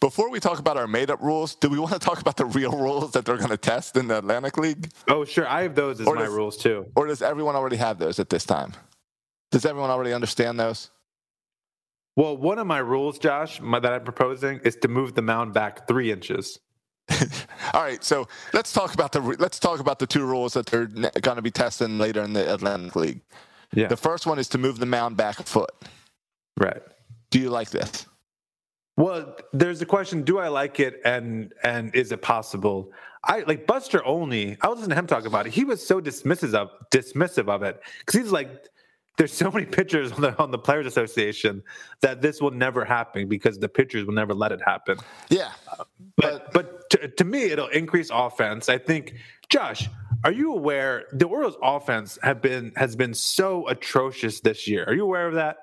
[0.00, 2.72] Before we talk about our made-up rules, do we want to talk about the real
[2.86, 5.46] rules that they're going to test in the Atlantic League, Oh, sure.
[5.48, 6.86] I have those as Or my does- rules too.
[6.94, 8.72] or does everyone already have those at this time?
[9.50, 10.90] Does everyone already understand those?
[12.16, 15.54] Well, one of my rules, Josh, my, that I'm proposing is to move the mound
[15.54, 16.58] back three inches.
[17.72, 20.86] All right, so let's talk about the let's talk about the two rules that they're
[20.86, 23.20] going to be testing later in the Atlantic League.
[23.72, 23.86] Yeah.
[23.86, 25.70] The first one is to move the mound back a foot.
[26.58, 26.82] right.
[27.30, 28.04] Do you like this?
[28.98, 32.90] Well, there's the question: Do I like it, and and is it possible?
[33.22, 34.56] I like Buster Olney.
[34.60, 35.52] I was listening to him talk about it.
[35.52, 38.50] He was so dismissive of dismissive of it because he's like,
[39.16, 41.62] there's so many pitchers on the on the Players Association
[42.00, 44.98] that this will never happen because the pitchers will never let it happen.
[45.30, 45.52] Yeah,
[46.16, 48.68] But but to, to me, it'll increase offense.
[48.68, 49.14] I think,
[49.48, 49.88] Josh,
[50.24, 54.82] are you aware the Orioles' offense have been has been so atrocious this year?
[54.88, 55.58] Are you aware of that?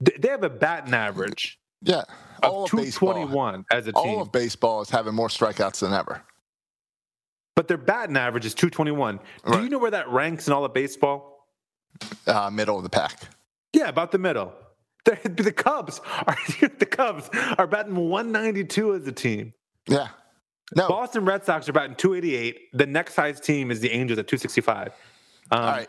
[0.00, 2.04] They have a batting average yeah.
[2.48, 3.94] All of of baseball, 221 as a team.
[3.96, 6.22] all of baseball is having more strikeouts than ever.
[7.56, 9.16] but their batting average is 221.
[9.16, 9.62] Do Right.
[9.62, 11.46] you know where that ranks in all of baseball?
[12.26, 13.28] Uh, middle of the pack.
[13.72, 14.52] Yeah, about the middle.
[15.04, 16.34] The, the Cubs are
[16.78, 17.28] the Cubs
[17.58, 19.52] are batting 192 as a team.
[19.86, 20.08] Yeah.
[20.74, 20.88] No.
[20.88, 22.58] Boston Red Sox are batting 288.
[22.72, 24.92] The next highest team is the Angels at 265.
[25.50, 25.88] Um, All right.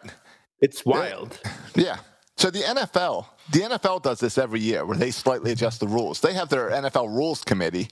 [0.60, 1.40] It's wild.
[1.76, 1.98] Yeah.
[2.38, 6.20] So the NFL, the NFL does this every year where they slightly adjust the rules.
[6.20, 7.90] They have their NFL rules committee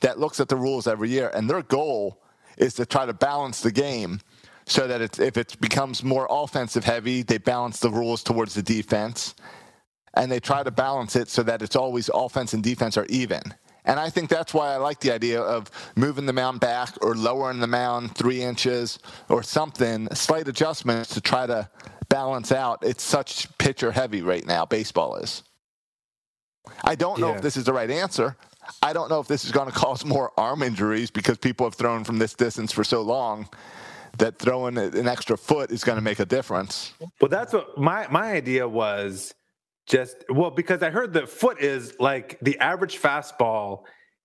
[0.00, 2.20] that looks at the rules every year, and their goal
[2.58, 4.20] is to try to balance the game
[4.66, 9.36] so that if it becomes more offensive heavy, they balance the rules towards the defense,
[10.14, 13.42] and they try to balance it so that it's always offense and defense are even.
[13.84, 17.14] And I think that's why I like the idea of moving the mound back or
[17.14, 21.70] lowering the mound three inches or something, slight adjustments to try to
[22.16, 22.78] balance out.
[22.82, 25.42] It's such pitcher heavy right now, baseball is.
[26.82, 27.36] I don't know Yeah.
[27.36, 28.36] if this is the right answer.
[28.82, 31.74] I don't know if this is going to cause more arm injuries because people have
[31.74, 33.48] thrown from this distance for so long
[34.18, 36.94] that throwing an extra foot is going to make a difference.
[37.20, 39.34] Well, that's what my my idea was.
[39.86, 43.82] Just well, because I heard the foot is like the average fastball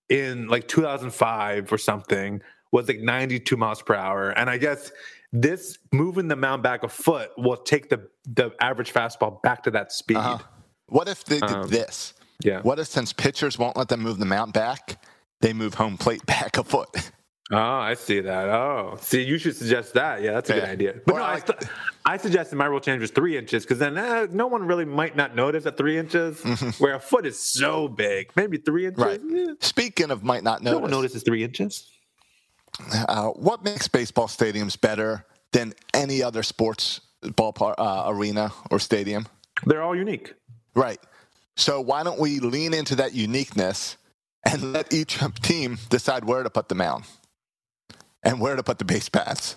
[0.08, 2.40] in like 2005 or something
[2.72, 4.90] was like 92 miles per hour, and I guess
[5.32, 9.70] this moving the mound back a foot will take the the average fastball back to
[9.72, 10.16] that speed.
[10.18, 10.38] Uh-huh.
[10.86, 12.14] What if they did Um, this?
[12.44, 12.60] Yeah.
[12.60, 15.02] What if since pitchers won't let them move the mount back,
[15.40, 17.10] they move home plate back a foot?
[17.50, 18.48] Oh, I see that.
[18.48, 20.22] Oh, see, you should suggest that.
[20.22, 20.94] Yeah, that's a good idea.
[21.04, 21.70] But Or no, I I, like- st-
[22.06, 25.16] I suggested my rule change was three inches because then eh, no one really might
[25.16, 26.40] not notice at three inches,
[26.78, 28.30] where a foot is so big.
[28.36, 29.04] Maybe three inches.
[29.04, 29.20] Right.
[29.36, 31.90] eh, Speaking of might not notice, no one notices three inches.
[33.08, 39.26] Uh, what makes baseball stadiums better than any other sports ballpark uh, arena or stadium?
[39.66, 40.34] They're all unique.
[40.74, 40.98] Right.
[41.56, 43.96] So why don't we lean into that uniqueness
[44.50, 47.04] and let each team decide where to put the mound?
[48.24, 49.56] and where to put the base paths.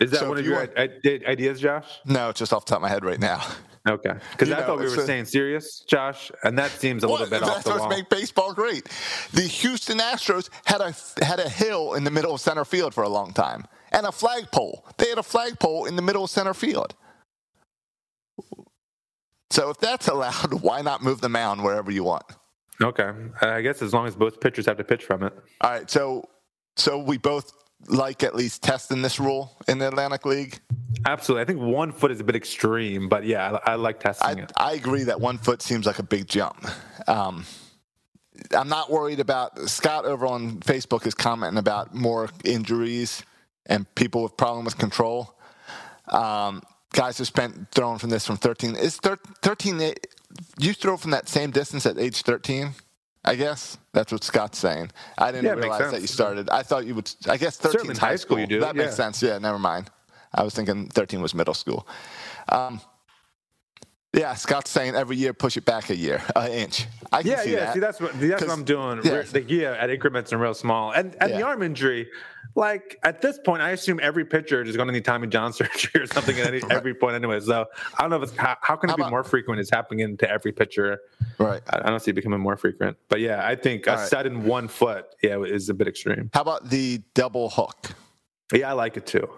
[0.00, 1.84] Is that So one of you your want- ideas, Josh?
[2.06, 3.42] No, it's just off the top of my head right now.
[3.86, 7.08] Okay, because I know, thought we were a- saying serious, Josh, and that seems a
[7.08, 7.30] little What?
[7.30, 7.88] bit off the wall.
[7.88, 8.84] make baseball great.
[9.32, 10.92] The Houston Astros had a
[11.24, 14.10] had a hill in the middle of center field for a long time, and a
[14.12, 14.84] flagpole.
[14.98, 16.94] They had a flagpole in the middle of center field.
[19.50, 22.24] So if that's allowed, why not move the mound wherever you want?
[22.82, 23.10] Okay,
[23.40, 25.32] I guess as long as both pitchers have to pitch from it.
[25.62, 26.28] All right, so
[26.76, 27.52] so we both
[27.88, 30.58] like at least testing this rule in the Atlantic League.
[31.06, 34.40] Absolutely, I think one foot is a bit extreme, but yeah, I, I like testing
[34.40, 34.52] I, it.
[34.56, 36.66] I agree that one foot seems like a big jump.
[37.06, 37.44] Um,
[38.56, 43.22] I'm not worried about Scott over on Facebook is commenting about more injuries
[43.66, 45.38] and people with problem with control.
[46.08, 49.80] Um, guys who spent throwing from this from 13 is thir- 13.
[49.80, 49.94] eh,
[50.58, 52.74] You throw from that same distance at age 13.
[53.24, 54.90] I guess that's what Scott's saying.
[55.18, 56.48] I didn't Yeah, realize that you started.
[56.50, 57.10] I thought you would.
[57.28, 58.40] I guess 13 Certainly is in high school school.
[58.40, 59.20] you do, That makes sense.
[59.22, 59.90] Yeah, never mind.
[60.36, 61.86] I was thinking 13 was middle school.
[62.48, 62.80] Um,
[64.12, 66.86] yeah, Scott's saying every year push it back a year, an inch.
[67.12, 67.58] I can Yeah, see yeah.
[67.66, 67.74] that.
[67.74, 69.00] See, that's what that's what I'm doing.
[69.04, 69.22] yeah.
[69.32, 70.92] Like, yeah, at increments and real small.
[70.92, 71.44] And and the Yeah.
[71.46, 72.08] arm injury,
[72.54, 76.00] like at this point, I assume every pitcher is going to need Tommy John surgery
[76.02, 77.40] or something at any, every point anyway.
[77.40, 77.66] So
[77.98, 79.60] I don't know if it's how, how can it How be about- more frequent?
[79.60, 80.98] It's happening to every pitcher.
[81.38, 81.60] right.
[81.68, 82.96] I, I don't see it becoming more frequent.
[83.10, 84.08] But yeah, I think a All right.
[84.08, 86.30] set in one foot, yeah, is a bit extreme.
[86.32, 87.90] How about the double hook?
[88.50, 89.28] Yeah, I like it too.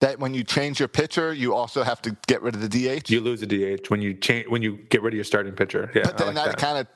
[0.00, 3.10] That when you change your pitcher, you also have to get rid of the DH.
[3.10, 5.90] You lose the DH when you change when you get rid of your starting pitcher.
[5.94, 6.86] Yeah, but then like that, kind of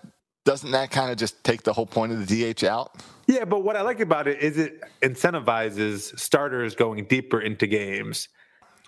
[0.45, 3.03] doesn't that kind of just take the whole point of the DH out?
[3.27, 8.29] Yeah, but what I like about it is it incentivizes starters going deeper into games.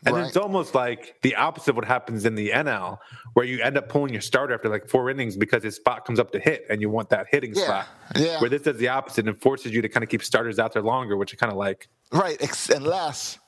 [0.07, 0.27] And Right.
[0.27, 2.99] it's almost like the opposite of what happens in the NL,
[3.33, 6.21] where you end up pulling your starter after like four innings because his spot comes
[6.21, 7.87] up to hit and you want that hitting Yeah, spot.
[8.17, 8.39] yeah.
[8.41, 10.83] Where this does the opposite and forces you to kind of keep starters out there
[10.83, 11.89] longer, which I kind of like.
[12.13, 12.39] Right,
[12.69, 13.39] unless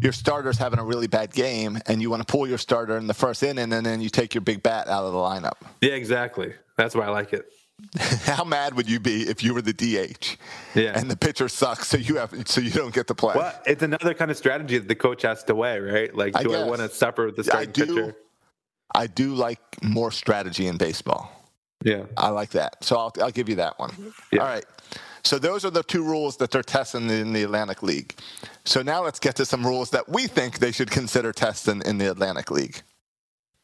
[0.00, 3.06] your starter's having a really bad game and you want to pull your starter in
[3.06, 5.54] the first inning and then you take your big bat out of the lineup.
[5.80, 6.52] Yeah, exactly.
[6.76, 7.50] That's why I like it.
[8.24, 10.36] How mad would you be if you were the DH
[10.74, 10.98] Yeah.
[10.98, 13.34] and the pitcher sucks so you have so you don't get to play?
[13.36, 16.14] Well, it's another kind of strategy that the coach has to weigh, right?
[16.14, 16.66] Like, do I, guess.
[16.68, 17.86] want to suffer with the I do.
[17.86, 18.16] pitcher?
[18.94, 21.30] I do like more strategy in baseball.
[21.84, 22.04] Yeah.
[22.16, 22.82] I like that.
[22.82, 23.92] So I'll, I'll give you that one.
[24.32, 24.40] Yeah.
[24.40, 24.64] All right.
[25.24, 28.14] So those are the two rules that they're testing in the Atlantic League.
[28.64, 31.98] So now let's get to some rules that we think they should consider testing in
[31.98, 32.82] the Atlantic League.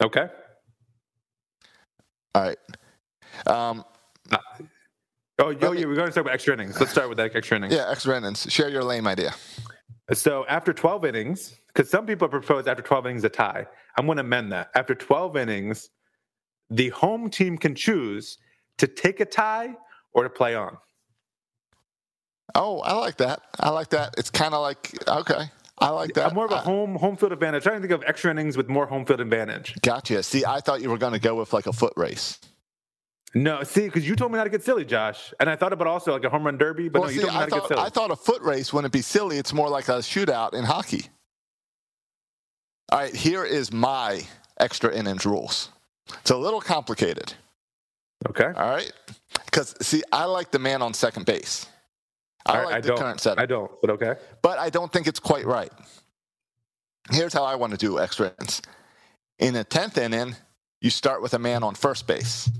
[0.02, 0.28] Okay.
[2.34, 2.58] All right.
[3.46, 3.84] Um,
[5.38, 6.78] Oh, oh yeah, we're going to talk about extra innings.
[6.78, 7.74] Let's start with that extra innings.
[7.74, 8.46] yeah, extra innings.
[8.48, 9.34] Share your lame idea.
[10.12, 14.18] So after 12 innings, because some people propose after 12 innings a tie, I'm going
[14.18, 14.70] to amend that.
[14.76, 15.90] After 12 innings,
[16.70, 18.38] the home team can choose
[18.78, 19.74] to take a tie
[20.12, 20.76] or to play on.
[22.54, 23.40] Oh, I like that.
[23.58, 24.14] I like that.
[24.18, 25.50] It's kind of like okay.
[25.78, 26.34] I like that.
[26.34, 27.64] more of a I- home home field advantage.
[27.64, 29.74] Trying to think of extra innings with more home field advantage.
[29.82, 30.22] Gotcha.
[30.22, 32.38] See, I thought you were going to go with like a foot race.
[33.36, 35.88] No, see, because you told me not to get silly, Josh, and I thought about
[35.88, 37.48] also like a home run derby, but well, no, you see, told me I not
[37.48, 37.80] to get silly.
[37.80, 39.38] I thought a foot race wouldn't be silly.
[39.38, 41.06] It's more like a shootout in hockey.
[42.92, 44.22] All right, here is my
[44.60, 45.70] extra innings rules.
[46.20, 47.34] It's a little complicated.
[48.28, 48.52] okay.
[48.56, 48.92] All right,
[49.46, 51.66] because see, I like the man on second base.
[52.46, 52.98] I right, like I the don't.
[52.98, 54.14] current setup, I don't, but okay.
[54.42, 55.72] but I don't think it's quite right.
[57.10, 58.62] Here's how I want to do extra innings.
[59.38, 60.36] In a tenth inning,
[60.80, 62.50] you start with a man on first base.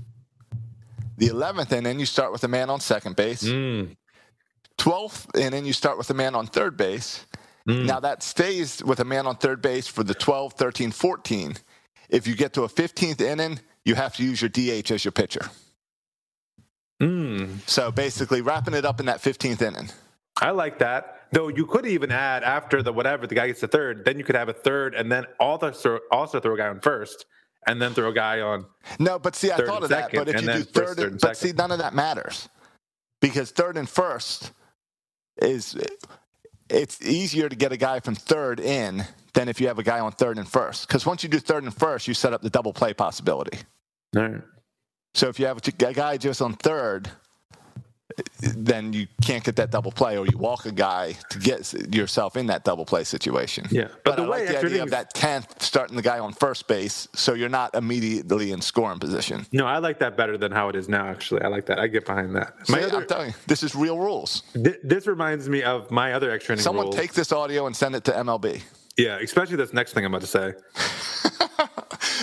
[1.17, 3.43] The eleventh inning, you start with a man on second base.
[3.43, 3.95] Mm.
[4.77, 7.25] 12th inning, you start with a man on third base.
[7.67, 7.85] Mm.
[7.85, 11.55] Now that stays with a man on third base for the 12, 13, 14.
[12.09, 15.11] If you get to a 15th inning, you have to use your DH as your
[15.11, 15.49] pitcher.
[17.01, 17.67] Mm.
[17.67, 19.89] So basically, wrapping it up in that 15th inning.
[20.41, 21.27] I like that.
[21.31, 24.23] Though you could even add after the whatever the guy gets the third, then you
[24.23, 27.25] could have a third, and then also throw, also throw a guy on first,
[27.67, 28.65] and then throw a guy on.
[28.99, 30.11] No, but see, I thought of that.
[30.13, 31.57] But if you do third, first, and, and but see, second.
[31.57, 32.47] none of that matters
[33.21, 34.51] because third and first
[35.41, 35.77] is
[36.69, 39.99] it's easier to get a guy from third in than if you have a guy
[39.99, 40.87] on third and first.
[40.87, 43.59] Because once you do third and first, you set up the double play possibility.
[44.15, 44.41] All right.
[45.15, 47.09] So if you have a guy just on third,
[48.41, 52.35] then you can't get that double play, or you walk a guy to get yourself
[52.35, 53.65] in that double play situation.
[53.71, 56.19] Yeah, but, but the I way like the idea of that tenth starting the guy
[56.19, 59.45] on first base, so you're not immediately in scoring position.
[59.53, 61.05] No, I like that better than how it is now.
[61.07, 61.79] Actually, I like that.
[61.79, 62.53] I get behind that.
[62.69, 64.43] My See, other, I'm telling you, this is real rules.
[64.53, 66.95] thi- this reminds me of my other extra inning Someone rules.
[66.95, 68.61] take this audio and send it to MLB.
[68.97, 70.53] yeah, especially this next thing I'm about to say.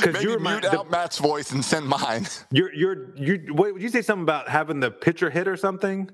[0.02, 2.26] Because Maybe you mute the, out Matt's voice and send mine.
[2.50, 3.54] you're you're you.
[3.54, 6.10] Wait, would you say something about having the pitcher hit or something?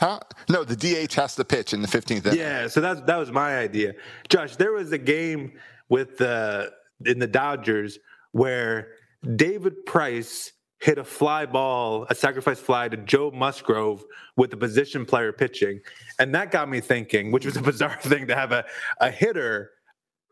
[0.00, 0.18] Huh?
[0.48, 2.38] No, the DH has to pitch in the 15th inning.
[2.38, 3.94] Yeah, so that's that was my idea.
[4.28, 5.52] Josh, there was a game
[5.88, 6.72] with the
[7.04, 7.98] in the Dodgers
[8.32, 8.88] where
[9.36, 14.04] David Price hit a fly ball, a sacrifice fly to Joe Musgrove
[14.36, 15.80] with the position player pitching.
[16.18, 18.64] And that got me thinking, which was a bizarre thing to have a,
[19.00, 19.70] a hitter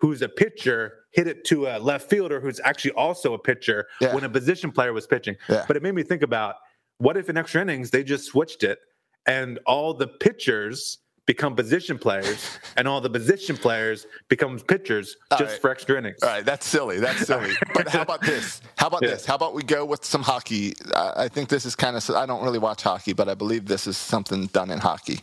[0.01, 4.15] who's a pitcher hit it to a left fielder who's actually also a pitcher Yeah.
[4.15, 5.37] when a position player was pitching.
[5.49, 5.65] Yeah.
[5.67, 6.57] But it made me think about
[6.99, 8.79] what if in extra innings they just switched it
[9.27, 15.39] and all the pitchers become position players and all the position players become pitchers All
[15.39, 15.61] just right.
[15.61, 16.23] for extra innings.
[16.23, 16.99] All right, that's silly.
[16.99, 17.53] That's silly.
[17.75, 18.63] But how about this?
[18.79, 19.11] How about Yeah.
[19.11, 19.27] this?
[19.27, 20.75] How about we go with some hockey?
[20.95, 22.09] I I think this is kind of.
[22.11, 25.21] I don't really watch hockey, but I believe this is something done in hockey.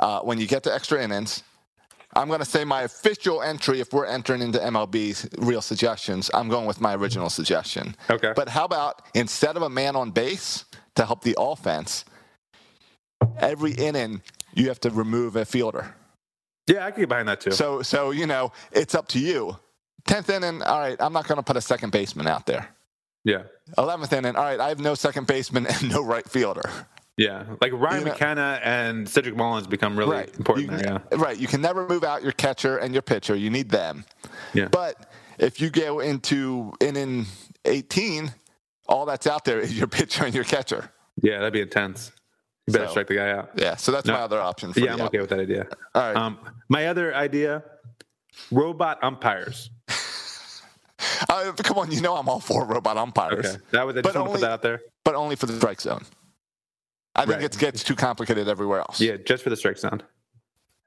[0.00, 1.42] Uh, when you get to extra innings,
[2.16, 3.80] I'm going to say my official entry.
[3.80, 7.96] If we're entering into MLB's real suggestions, I'm going with my original suggestion.
[8.08, 8.32] Okay.
[8.36, 12.04] But how about instead of a man on base to help the offense,
[13.38, 14.22] every inning
[14.54, 15.94] you have to remove a fielder.
[16.66, 17.50] Yeah, I can get behind that too.
[17.50, 19.56] So, so you know, it's up to you.
[20.06, 20.96] Tenth inning, all right.
[21.00, 22.68] I'm not going to put a second baseman out there.
[23.24, 23.42] yeah.
[23.78, 24.60] Eleventh inning, all right.
[24.60, 26.70] I have no second baseman and no right fielder.
[27.16, 27.44] Yeah.
[27.60, 31.02] Like Ryan You know- McKenna and Cedric Mullins become really right, important You- there.
[31.12, 31.18] Yeah.
[31.18, 31.36] Right.
[31.38, 33.36] You can never move out your catcher and your pitcher.
[33.36, 34.04] You need them.
[34.52, 34.68] Yeah.
[34.68, 37.26] But if you go into inning
[37.64, 38.32] 18,
[38.88, 40.90] all that's out there is your pitcher and your catcher.
[41.22, 42.10] Yeah, that'd be intense.
[42.66, 43.50] You better So- strike the guy out.
[43.56, 43.76] Yeah.
[43.76, 44.14] So that's No.
[44.14, 44.72] my other option.
[44.72, 45.66] For Yeah, I'm the okay with that idea.
[45.94, 46.16] All right.
[46.16, 46.38] Um,
[46.68, 47.62] my other idea,
[48.50, 49.70] robot umpires.
[51.28, 54.04] Uh, come on, you know I'm all for robot umpires, Okay, that was I But
[54.04, 54.80] just to only- put that out there.
[55.04, 56.02] but only for the strike zone.
[57.16, 57.44] I think Right.
[57.44, 59.00] it gets too complicated everywhere else.
[59.00, 60.02] Yeah, just for the strike zone.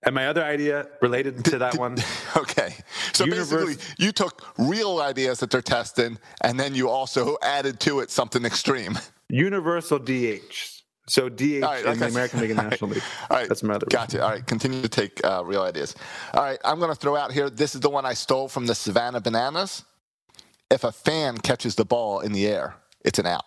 [0.03, 1.97] And my other idea related to that one,
[2.37, 2.75] Okay.
[3.13, 7.79] So Universe- basically, you took real ideas that they're testing, and then you also added
[7.81, 8.97] to it something extreme.
[9.29, 10.73] universal DH.
[11.09, 13.03] So DH right, in like the American League and National League.
[13.29, 13.47] All right.
[13.47, 13.87] That's my other.
[13.89, 14.21] Gotcha.
[14.21, 14.45] All right.
[14.45, 15.95] Continue to take uh, real ideas.
[16.33, 16.59] All right.
[16.65, 17.49] I'm going to throw out here.
[17.49, 19.83] This is the one I stole from the Savannah Bananas.
[20.69, 22.75] If a fan catches the ball in the air,
[23.05, 23.45] it's an out.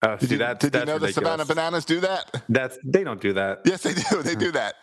[0.00, 1.12] Uh, Did see, you, that's, did you that's know the.
[1.12, 2.42] Savannah Bananas do that?
[2.48, 3.62] That's they don't do that.
[3.64, 4.22] Yes, they do.
[4.22, 4.74] They do that.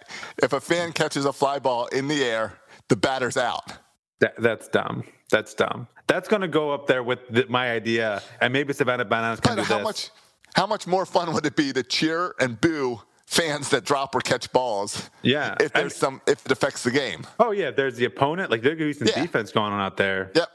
[0.43, 2.53] If a fan catches a fly ball in the air,
[2.89, 3.71] the batter's out.
[4.19, 5.03] That, that's dumb.
[5.31, 5.87] That's dumb.
[6.07, 9.55] That's going to go up there with the, my idea, and maybe Savannah Bananas can
[9.55, 9.83] But do how this.
[9.85, 10.09] much
[10.55, 14.19] how much more fun would it be to cheer and boo fans that drop or
[14.21, 15.09] catch balls?
[15.21, 17.25] Yeah, If I there's mean- some if it affects the game.
[17.39, 18.51] Oh yeah, If there's the opponent.
[18.51, 19.21] Like there could be some Yeah.
[19.21, 20.31] defense going on out there.
[20.35, 20.49] Yep.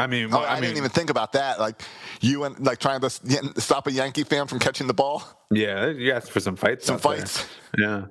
[0.00, 1.58] I mean, Oh, well, I, I, mean, didn't even think about that.
[1.58, 1.82] Like
[2.20, 5.22] you and like trying to stop a Yankee fan from catching the ball.
[5.50, 6.86] yeah, you asked for some fights.
[6.86, 7.16] Some out there.
[7.18, 7.46] fights.
[7.78, 8.04] Yeah.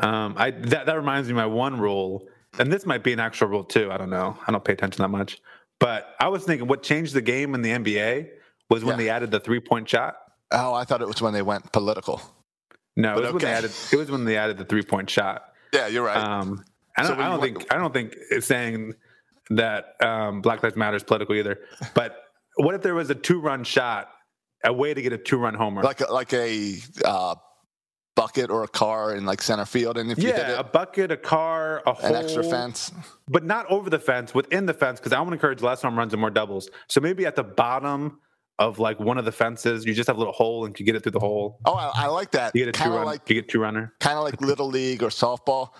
[0.00, 2.28] Um, I that that reminds me of my one rule,
[2.58, 3.90] and this might be an actual rule too.
[3.90, 4.38] I don't know.
[4.46, 5.38] I don't pay attention that much,
[5.80, 8.28] but I was thinking what changed the game in the NBA
[8.70, 9.04] was when Yeah.
[9.04, 10.16] they added the three point shot.
[10.52, 12.20] Oh, I thought it was when they went political.
[12.96, 13.72] No, But it was when they added.
[13.92, 15.42] It was when they added the three point shot.
[15.72, 16.16] Yeah, you're right.
[16.16, 16.64] Um,
[16.96, 18.94] I don't, when I don't went- think I don't think it's saying
[19.50, 21.60] that um, Black Lives Matter is political either.
[21.94, 22.16] But
[22.56, 24.10] what if there was a two run shot,
[24.64, 25.82] a way to get a two run homer?
[25.82, 27.34] like a, like a uh,
[28.16, 31.12] bucket or a car in like center field, and if you hit yeah, a bucket,
[31.12, 32.92] a car, a an extra fence.
[33.28, 35.96] but not over the fence, within the fence, because I want to encourage less home
[35.96, 36.68] runs and more doubles.
[36.88, 38.18] So maybe at the bottom
[38.58, 40.96] of like one of the fences, you just have a little hole and you get
[40.96, 41.60] it through the hole.
[41.64, 42.54] Oh, I, I like that.
[42.54, 43.94] You get a two Kind of run, like you get two runner.
[44.00, 45.70] kind of like little league or softball.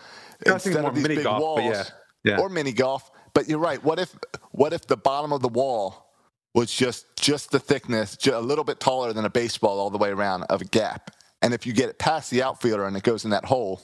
[0.47, 1.85] I was thinking more mini big golf, walls, yeah,
[2.25, 2.39] yeah.
[2.39, 3.11] or mini golf.
[3.35, 3.83] But you're right.
[3.83, 4.14] What if
[4.53, 6.07] what if the bottom of the wall
[6.55, 9.99] was just just the thickness, ju- a little bit taller than a baseball all the
[9.99, 11.11] way around of a gap,
[11.43, 13.81] and if you get it past the outfielder and it goes in that hole,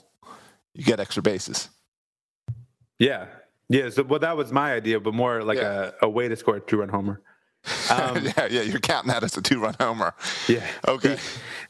[0.74, 1.68] you get extra bases.
[2.99, 3.26] Yeah.
[3.68, 3.90] Yeah.
[3.90, 5.90] So, well, that was my idea, but more like Yeah.
[6.03, 7.20] a, a way to score a two run homer.
[7.90, 10.14] Um, yeah, yeah, you're counting that as a two-run homer.
[10.49, 10.66] yeah.
[10.86, 11.16] Okay.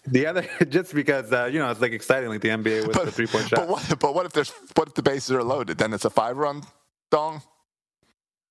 [0.04, 2.96] The, the other, just because, uh, you know, it's like exciting, like the NBA with
[2.96, 3.60] the three point shot.
[3.60, 5.78] But what, but what if there's what if the bases are loaded?
[5.78, 6.62] Then it's a five-run
[7.12, 7.42] dong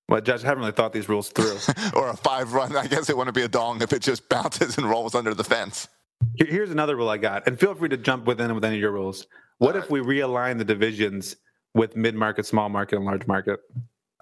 [0.08, 1.56] well, Judge, I haven't really thought these rules through.
[1.94, 2.76] or a five-run.
[2.76, 5.44] I guess it wouldn't be a dong if it just bounces and rolls under the
[5.44, 5.88] fence.
[6.36, 8.92] Here's another rule I got, and feel free to jump within with any of your
[8.92, 9.26] rules.
[9.58, 11.36] What All if we realign the divisions
[11.74, 13.60] with mid market, small market, and large market?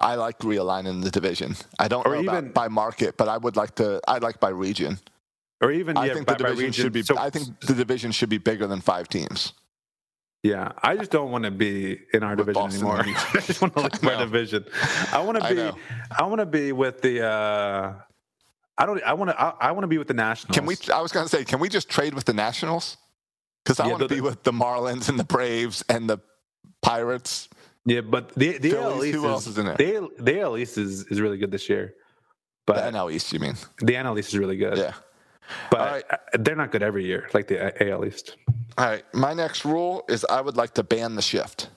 [0.00, 1.54] I like realigning the division.
[1.78, 4.00] I don't Or know even- about by market, but I would like to.
[4.08, 4.98] I like by region.
[5.62, 6.82] Or even, I yeah, think by, the division region.
[6.84, 7.02] should be.
[7.02, 9.52] So- I think the division should be bigger than five teams.
[10.42, 13.04] Yeah, I just don't want to be in our With division Boston anymore.
[13.34, 14.64] I just want to leave my division.
[15.12, 15.54] I want to be.
[15.54, 15.76] know.
[16.18, 17.24] I, want to be with the.
[17.24, 17.94] uh
[18.76, 19.00] I don't.
[19.04, 19.40] I want to.
[19.40, 20.56] I, I want to be with the Nationals.
[20.56, 20.76] Can we?
[20.92, 22.96] I was going to say, can we just trade with the Nationals?
[23.64, 26.18] Because I Yeah, want to be with the Marlins and the Braves and the
[26.80, 27.48] Pirates.
[27.84, 29.76] Yeah, but the the AL East who is, else is in there?
[29.76, 31.94] The, the AL East is, is really good this year.
[32.66, 33.54] The But NL East, you mean?
[33.78, 34.78] the NL East is really good.
[34.78, 34.94] Yeah.
[35.70, 36.20] But right.
[36.44, 38.36] they're not good every year, like the A- AL East.
[38.78, 39.04] All right.
[39.14, 41.68] My next rule is I would like to ban the shift.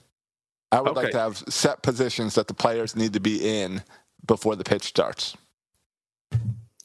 [0.71, 3.84] I would like to have set positions that the players need to be in
[4.26, 5.36] before the pitch starts.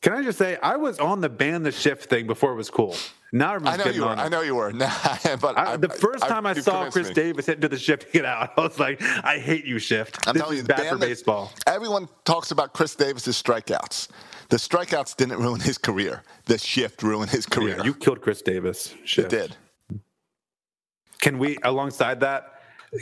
[0.02, 2.70] Can I just say I was on the ban the shift thing before it was
[2.70, 2.96] cool.
[3.32, 4.08] Now I know you were.
[4.08, 4.72] I know you were.
[4.80, 4.88] Nah,
[5.40, 7.14] but I, the first time I, you've saw Chris me.
[7.14, 10.18] Davis hit into the shift get out, I was like, I hate you, shift.
[10.26, 11.52] I'm this telling you, bad for the- baseball.
[11.66, 14.08] Everyone talks about Chris Davis's strikeouts.
[14.50, 16.22] The strikeouts didn't ruin his career.
[16.46, 17.76] The shift ruined his career.
[17.78, 18.94] Yeah, you killed Chris Davis.
[19.16, 19.56] it did.
[21.20, 22.54] Can we, alongside that,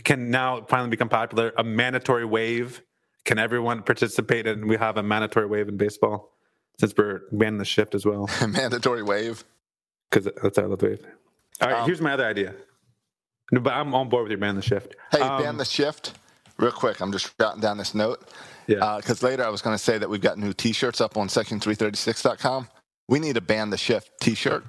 [0.04, 2.82] can now finally become popular a mandatory wave?
[3.24, 6.36] Can everyone participate and we have a mandatory wave in baseball
[6.78, 8.28] since we're banning the shift as well?
[8.46, 9.44] Mandatory wave.
[10.10, 11.00] Because that's our love wave.
[11.60, 12.54] All right, Um, here's my other idea.
[13.52, 14.96] No, but I'm on board with your ban the shift.
[15.10, 16.12] Hey, Um, ban the shift.
[16.58, 18.28] Real quick, I'm just jotting down this note.
[18.68, 18.98] Yeah.
[18.98, 22.68] Because later I was going to say that we've got new T-shirts up on section336.com.
[23.08, 24.64] We need a ban the shift T-shirt,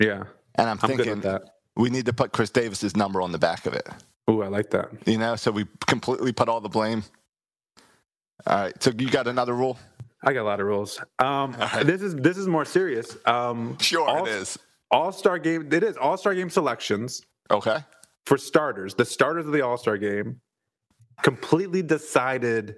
[0.00, 0.24] yeah,
[0.56, 1.42] and I'm I'm thinking that.
[1.76, 3.88] we need to put Chris Davis's number on the back of it.
[4.28, 4.88] Ooh, I like that.
[5.06, 7.04] You know, so we completely put all the blame.
[8.46, 9.78] All right, so you got another rule?
[10.24, 11.00] I got a lot of rules.
[11.20, 11.86] Um, right.
[11.86, 13.16] This is this is more serious.
[13.26, 14.58] Um, Sure, all, it is.
[14.90, 15.72] All Star game.
[15.72, 17.78] It is All Star game selections Okay.
[18.26, 18.94] for starters.
[18.94, 20.40] The starters of the All Star game,
[21.22, 22.74] completely decided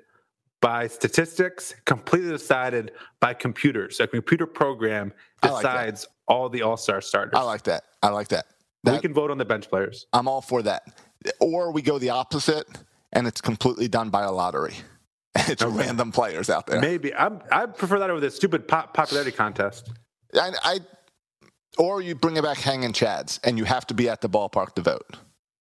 [0.60, 3.98] by statistics, completely decided by computers.
[4.00, 7.32] A computer program I like decides all the All Star starters.
[7.34, 7.84] I like that.
[8.02, 8.46] I like that.
[8.84, 10.06] we can vote on the bench players.
[10.12, 10.82] I'm all for that.
[11.40, 12.66] Or we go the opposite,
[13.12, 14.74] and it's completely done by a lottery.
[15.36, 15.76] It's Okay.
[15.76, 16.80] random players out there.
[16.80, 19.88] Maybe I'm, I prefer that over this stupid pop, popularity contest.
[20.34, 20.78] I, I,
[21.78, 24.74] or you bring it back hanging chads, and you have to be at the ballpark
[24.74, 25.06] to vote.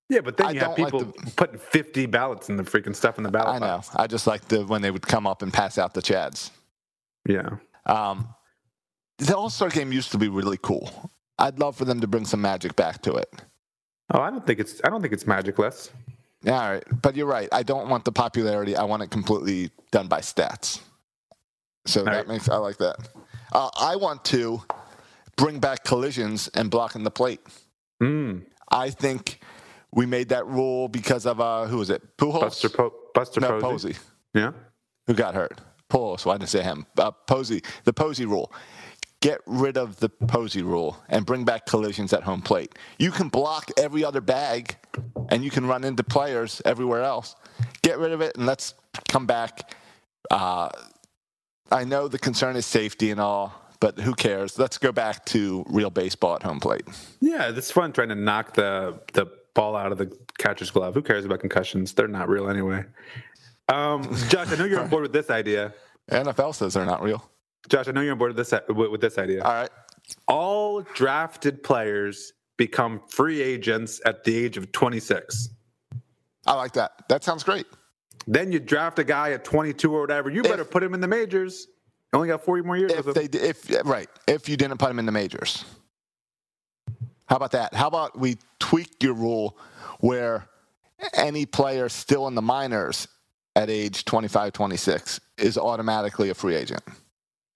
[0.10, 2.96] Yeah, but then I you have don't like people putting 50 ballots in the freaking
[2.96, 3.78] stuff in the ballot I know.
[3.78, 3.90] box.
[3.96, 6.50] I just like the when they would come up and pass out the chads.
[7.28, 7.58] Yeah.
[7.86, 8.34] Um,
[9.20, 11.12] the All Star game used to be really cool.
[11.38, 13.32] I'd love for them to bring some magic back to it.
[14.12, 15.92] Oh, I don't think it's I don't think it's magicless.
[16.42, 17.02] Yeah, all right.
[17.02, 17.50] But you're right.
[17.52, 18.76] I don't want the popularity.
[18.76, 20.82] I want it completely done by stats.
[21.86, 22.28] So that right.
[22.28, 23.10] makes I like that.
[23.52, 24.62] Uh, I want to
[25.36, 27.42] bring back collisions and blocking the plate.
[28.02, 28.44] Mm.
[28.72, 29.42] I think
[29.94, 32.18] we made that rule because of uh, who was it?
[32.18, 32.42] Pujols.
[32.42, 33.94] Buster po- Buster no, Posey.
[33.94, 34.00] Posey.
[34.34, 34.52] Yeah.
[35.08, 35.60] Who got hurt?
[35.90, 36.26] Pujols.
[36.26, 36.86] Why didn't I say him?
[36.98, 37.62] Uh, Posey.
[37.84, 38.52] The Posey rule.
[39.22, 42.74] Get rid of the Posey rule and bring back collisions at home plate.
[43.00, 44.78] You can block every other bag,
[45.30, 47.36] and you can run into players everywhere else.
[47.82, 48.76] Get rid of it and let's
[49.10, 49.74] come back.
[50.32, 50.70] Uh,
[51.72, 54.58] I know the concern is safety and all, but who cares?
[54.58, 56.84] Let's go back to real baseball at home plate.
[57.20, 60.94] Yeah, it's fun trying to knock the the ball out of the catcher's glove.
[60.94, 61.94] Who cares about concussions?
[61.94, 62.86] They're not real anyway.
[63.68, 65.74] Um, Josh, I know you're on board with this idea.
[66.12, 67.30] NFL says they're not real.
[67.70, 69.44] Josh, I know you're on board with this with, this idea.
[69.44, 69.70] All right.
[70.28, 75.50] All drafted players become free agents at the age of 26.
[76.48, 76.92] I like that.
[77.10, 77.68] That sounds great.
[78.26, 80.30] Then you draft a guy at 22 or whatever.
[80.30, 81.68] You better If- put him in the majors.
[82.12, 82.92] You only got 40 more years.
[82.92, 85.64] if they if right if you didn't put him in the majors
[87.30, 89.58] how about that how about we tweak your rule
[90.00, 90.48] where
[91.14, 93.08] any player still in the minors
[93.56, 96.84] at age 25 26 is automatically a free agent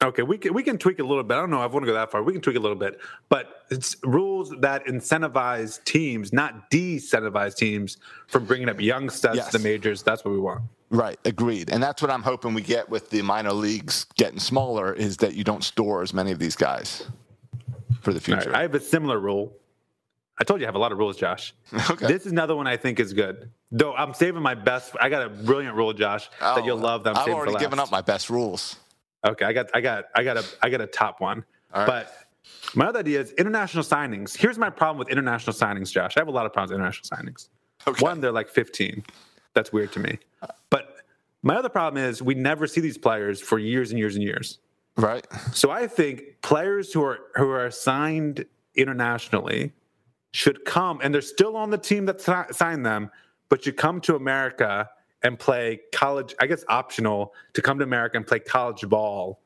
[0.03, 1.36] Okay, we can we can tweak it a little bit.
[1.36, 1.59] I don't know.
[1.63, 2.21] if I want to go that far.
[2.24, 2.99] We can tweak it a little bit,
[3.30, 7.95] but it's rules that incentivize teams, not de-incentivize teams
[8.28, 9.51] from bringing up young studs Yes.
[9.51, 10.03] to the majors.
[10.03, 10.63] That's what we want.
[10.89, 14.91] right agreed and that's what i'm hoping we get with the minor leagues getting smaller
[14.93, 17.07] is that you don't store as many of these guys
[18.01, 19.53] for the All right, future I have a similar rule.
[20.39, 21.53] I told you I have a lot of rules, Josh.
[21.91, 23.51] okay This is another one I think is good.
[23.71, 24.95] Though I'm saving my best.
[24.99, 27.03] I got a brilliant rule, Josh, that you'll oh, love.
[27.03, 28.77] That I'm Oh, i've saving for already given up my best rules
[29.25, 31.45] Okay, I got, I got, I got a, I got a top one.
[31.73, 31.86] Right.
[31.86, 32.13] But
[32.75, 34.36] my other idea is international signings.
[34.36, 36.17] Here's my problem with international signings, Josh.
[36.17, 37.47] I have a lot of problems with international signings.
[37.88, 38.03] Okay.
[38.03, 39.03] One, they're like 15.
[39.53, 40.19] That's weird to me.
[40.69, 40.97] But
[41.41, 44.59] my other problem is we never see these players for years and years and years.
[44.97, 49.71] right So I think players who are who are signed internationally
[50.34, 52.19] should come, and they're still on the team that
[52.53, 53.09] signed them,
[53.49, 54.89] but you come to America
[55.21, 56.36] and play college.
[56.41, 59.39] I guess optional to come to America and play college ball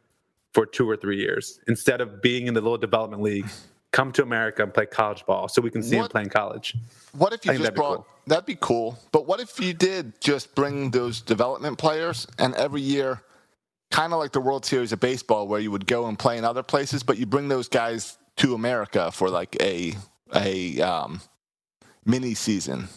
[0.53, 3.45] for two or three years instead of being in the little development league.
[3.91, 6.75] Come to America and play college ball so we can see them What- playing college.
[7.13, 7.95] What if you just that'd be brought?
[7.97, 8.07] cool.
[8.27, 8.97] That'd be cool.
[9.11, 13.21] But what if you did just bring those development players and every year,
[13.91, 16.43] kind of like the World Series of baseball, where you would go and play in
[16.43, 19.93] other places, but you bring those guys to America for like a
[20.36, 21.21] a um,
[22.05, 22.88] mini season.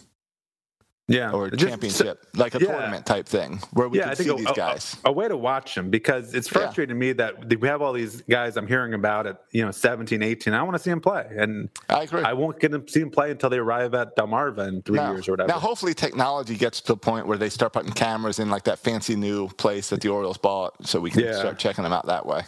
[1.09, 1.33] Yeah.
[1.33, 2.71] or Just- championship, like a yeah.
[2.71, 4.97] tournament type thing, where we yeah, can see a, these guys.
[5.05, 7.93] A, a way to watch them because it's frustrating to me that we have all
[7.93, 10.55] these guys I'm hearing about at you know 17, 18.
[10.55, 12.23] I want to see them play, and I agree.
[12.23, 15.11] I won't get them see them play until they arrive at Delmarva in three No.
[15.11, 15.49] years or whatever.
[15.49, 18.79] Now, hopefully, technology gets to the point where they start putting cameras in like that
[18.79, 21.33] fancy new place that the Orioles bought, so we can Yeah.
[21.41, 22.43] start checking them out that way.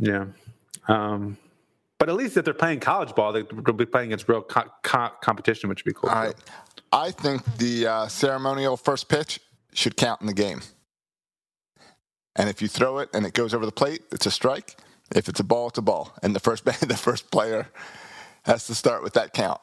[0.00, 0.24] yeah.
[0.88, 1.36] Um,
[1.98, 4.70] but at least if they're playing college ball, they- they'll be playing against real co-
[4.82, 6.10] co- competition, which would be cool.
[6.10, 6.34] All right.
[6.92, 9.40] I think the uh, ceremonial first pitch
[9.74, 10.62] should count in the game.
[12.36, 14.76] And if you throw it and it goes over the plate, it's a strike.
[15.14, 16.12] If it's a ball, it's a ball.
[16.22, 17.68] And the first the first player
[18.44, 19.60] has to start with that count.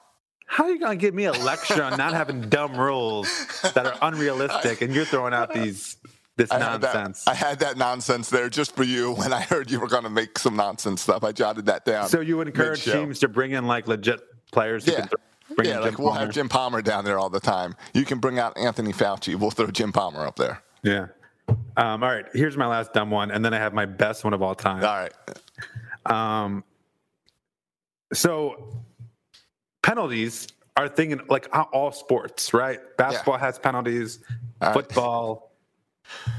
[0.47, 3.27] How are you going to give me a lecture on not having dumb rules
[3.73, 5.95] that are unrealistic, and you're throwing out these
[6.37, 7.27] this I had that- nonsense?
[7.27, 10.09] I had that nonsense there just for you when I heard you were going to
[10.09, 11.23] make some nonsense stuff.
[11.23, 12.09] I jotted that down.
[12.09, 12.99] so you would encourage mid-show.
[13.05, 14.21] teams to bring in like legit
[14.51, 14.85] players?
[14.87, 15.05] Yeah.
[15.55, 16.25] bring yeah, like Jim we'll Palmer?
[16.25, 17.75] have Jim Palmer down there all the time.
[17.93, 19.35] You can bring out Anthony Fauci.
[19.35, 20.61] We'll throw Jim Palmer up there.
[20.83, 21.07] Yeah.
[21.77, 22.25] Um, all right.
[22.33, 24.83] Here's my last dumb one, and then I have my best one of all time.
[24.83, 25.13] All right.
[26.05, 26.63] Um,
[28.13, 28.73] so
[29.81, 32.79] penalties are thinking like all sports, right?
[32.97, 34.19] Basketball has penalties,
[34.61, 35.51] All football,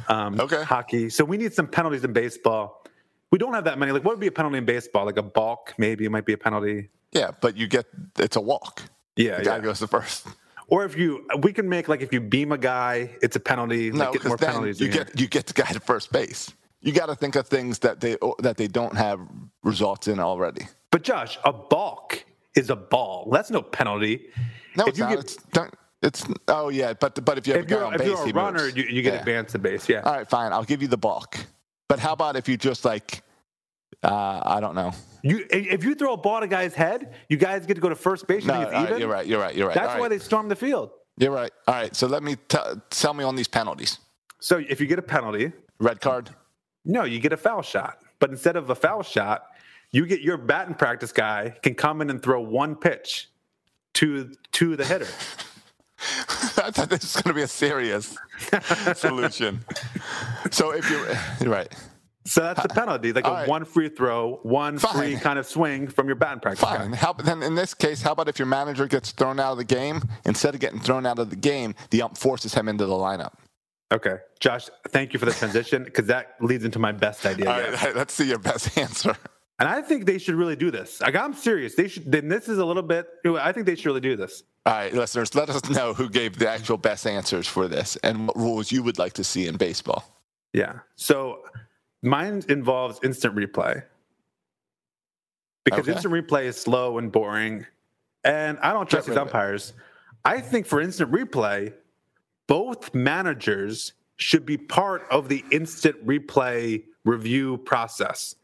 [0.09, 0.62] um, Okay.
[0.62, 1.11] hockey.
[1.11, 2.85] So we need some penalties in baseball.
[3.33, 3.93] We don't have that many.
[3.93, 5.05] Like, what would be a penalty in baseball?
[5.07, 6.91] Like a balk, maybe it might be a penalty.
[7.12, 7.87] Yeah, but you get
[8.19, 8.83] it's a walk.
[9.17, 9.62] Yeah, The guy yeah.
[9.62, 10.27] goes to first.
[10.69, 13.91] Or if you, we can make like if you beam a guy, it's a penalty.
[13.91, 14.81] No, like, get because more then penalties.
[14.81, 16.53] you get you get the guy to first base.
[16.83, 19.21] You got to think of things that they that they don't have
[19.62, 20.67] results in already.
[20.91, 22.25] But Josh, a balk
[22.57, 23.29] is a ball.
[23.33, 24.29] That's no penalty.
[24.77, 25.11] No, If it's you not.
[25.11, 27.94] get- it's, don't, it's oh yeah, but but if you have If a guy on
[27.94, 28.76] if base, you're a runner, moves.
[28.76, 29.20] you, you get Yeah.
[29.20, 29.88] advanced to base.
[29.88, 30.01] Yeah.
[30.03, 30.53] All right, fine.
[30.53, 31.36] I'll give you the balk.
[31.88, 33.22] But how about if you just like,
[34.03, 34.92] uh, I don't know.
[35.22, 37.88] You if you throw a ball to a guy's head, you guys get to go
[37.88, 38.44] to first base.
[38.44, 39.01] No, think all it's right, even?
[39.01, 39.26] you're right.
[39.26, 39.55] You're right.
[39.55, 39.74] You're right.
[39.74, 40.09] That's all why right.
[40.11, 40.90] they storm the field.
[41.18, 41.51] You're right.
[41.66, 41.94] All right.
[41.97, 42.59] So let me t-
[42.90, 43.99] tell me on these penalties.
[44.40, 46.30] So if you get a penalty, Red card.
[46.84, 48.03] no, you get a foul shot.
[48.18, 49.47] But instead of a foul shot,
[49.92, 53.28] you get your batting practice guy can come in and throw one pitch
[53.94, 55.09] to to the hitter.
[56.59, 58.17] I thought this was going to be a serious
[58.95, 59.65] solution.
[60.51, 61.73] So if you're, right,
[62.25, 63.49] So that's the penalty, like a All right.
[63.49, 64.95] one free throw, one Fine.
[64.95, 66.93] free kind of swing from your batting practice fine.
[66.93, 69.65] How, then in this case, how about if your manager gets thrown out of the
[69.65, 70.03] game?
[70.25, 73.35] Instead of getting thrown out of the game, the ump forces him into the lineup.
[73.93, 77.49] Okay, Josh, thank you for the transition because that leads into my best idea.
[77.49, 79.17] All right, let's see your best answer.
[79.61, 81.01] And I think they should really do this.
[81.01, 81.77] Like I'm serious.
[81.77, 82.11] They should.
[82.11, 83.07] Then this is a little bit.
[83.25, 84.43] I think they should really do this.
[84.67, 88.27] All right, listeners, let us know who gave the actual best answers for this and
[88.27, 90.05] what rules you would like to see in baseball.
[90.53, 90.81] Yeah.
[90.97, 91.45] So
[92.03, 93.85] mine involves instant replay
[95.64, 95.93] because Okay.
[95.93, 97.64] instant replay is slow and boring,
[98.25, 99.35] and I don't trust these rid of it.
[99.35, 99.73] umpires.
[100.25, 101.73] I think for instant replay,
[102.49, 108.35] both managers should be part of the instant replay review process.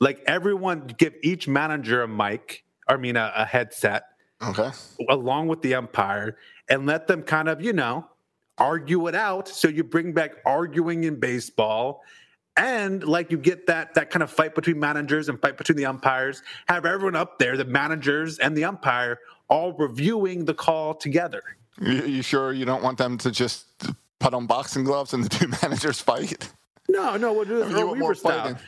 [0.00, 2.64] Like everyone, give each manager a mic.
[2.88, 4.04] I mean, a, a headset
[4.42, 4.70] Okay.
[5.08, 6.36] along with the umpire
[6.68, 8.06] and let them kind of, you know,
[8.56, 9.48] argue it out.
[9.48, 12.02] So you bring back arguing in baseball.
[12.56, 15.86] And like you get that that kind of fight between managers and fight between the
[15.86, 21.42] umpires, have everyone up there, the managers and the umpire, all reviewing the call together.
[21.80, 23.66] You, you sure you don't want them to just
[24.18, 26.50] put on boxing gloves and the two managers fight?
[26.88, 28.40] No, no, we'll do this You Earl want more Weaver style.
[28.40, 28.58] fighting.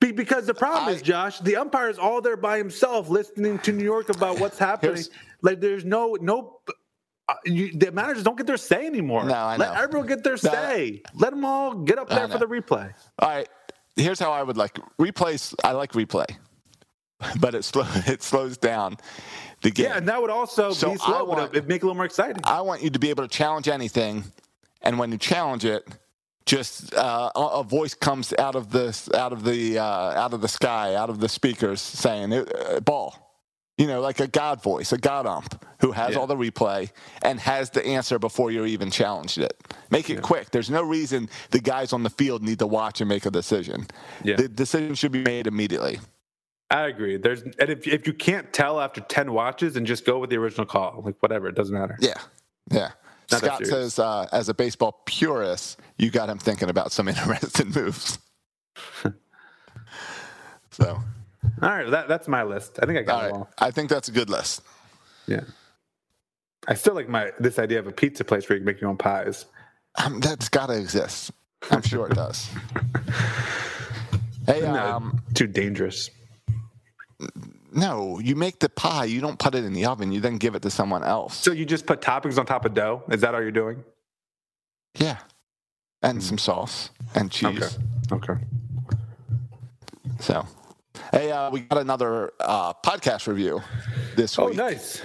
[0.00, 3.58] Be, because the problem I- is, Josh, the umpire is all there by himself, listening
[3.60, 5.04] to New York about what's happening.
[5.42, 6.58] Like, there's no no.
[7.28, 9.24] Uh, you, the managers don't get their say anymore.
[9.24, 9.80] No, I Let know.
[9.80, 11.02] everyone get their No, say.
[11.14, 12.92] Let them all get up there for the replay.
[13.20, 13.48] All right.
[13.94, 15.54] Here's how I would like replays.
[15.62, 16.24] I like replay,
[17.40, 18.96] but it slow it slows down
[19.62, 19.86] the game.
[19.86, 21.96] Yeah, and that would also So be slow, I want- it'd make it a little
[21.96, 22.40] more exciting.
[22.44, 24.24] I want you to be able to challenge anything,
[24.82, 25.86] and when you challenge it,
[26.46, 30.48] just uh, a voice comes out of the out of the uh, out of the
[30.48, 33.26] sky, out of the speakers, saying uh, "ball."
[33.78, 36.18] You know, like a God voice, a God ump who has Yeah.
[36.20, 36.90] all the replay
[37.22, 39.54] and has the answer before you're even challenged it.
[39.90, 40.50] Make it quick.
[40.50, 43.86] There's no reason the guys on the field need to watch and make a decision.
[44.22, 44.36] Yeah.
[44.36, 45.98] The decision should be made immediately.
[46.70, 47.16] I agree.
[47.16, 50.36] There's and if if you can't tell after ten watches, and just go with the
[50.36, 51.96] original call, like whatever, it doesn't matter.
[52.00, 52.20] Yeah,
[52.70, 52.90] yeah.
[53.30, 57.70] Not Scott says, uh, as a baseball purist, you got him thinking about some interesting
[57.70, 58.18] moves.
[60.70, 61.02] so, All
[61.68, 62.78] right, that, that's my list.
[62.82, 63.50] I think I got all it all.
[63.58, 64.62] I think that's a good list.
[65.26, 65.42] Yeah.
[66.68, 68.90] I still like my this idea of a pizza place where you can make your
[68.90, 69.46] own pies.
[70.04, 71.30] Um, that's got to exist.
[71.70, 72.48] I'm sure it does.
[74.46, 76.10] hey, um, too dangerous.
[77.72, 79.04] No, you make the pie.
[79.04, 80.12] You don't put it in the oven.
[80.12, 81.36] You then give it to someone else.
[81.36, 83.02] So you just put toppings on top of dough?
[83.10, 83.84] Is that all you're doing?
[84.98, 85.18] Yeah,
[86.02, 87.78] and some sauce and cheese.
[88.12, 88.24] Okay.
[88.32, 88.44] Okay.
[90.18, 90.46] So,
[91.12, 93.62] hey, uh, we got another uh, podcast review
[94.16, 94.44] this week.
[94.44, 94.56] Oh, week.
[94.56, 95.02] nice.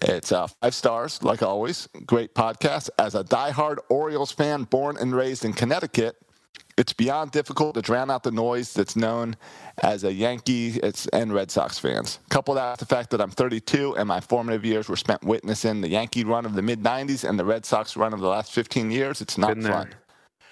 [0.00, 1.88] It's uh, five stars, like always.
[2.06, 2.90] Great podcast.
[2.98, 6.16] As a diehard Orioles fan, born and raised in Connecticut,
[6.76, 9.36] it's beyond difficult to drown out the noise that's known
[9.82, 12.18] as a Yankee it's, and Red Sox fans.
[12.28, 15.80] Couple that with the fact that I'm 32 and my formative years were spent witnessing
[15.80, 18.52] the Yankee run of the mid 90s and the Red Sox run of the last
[18.52, 19.94] 15 years, it's not fun.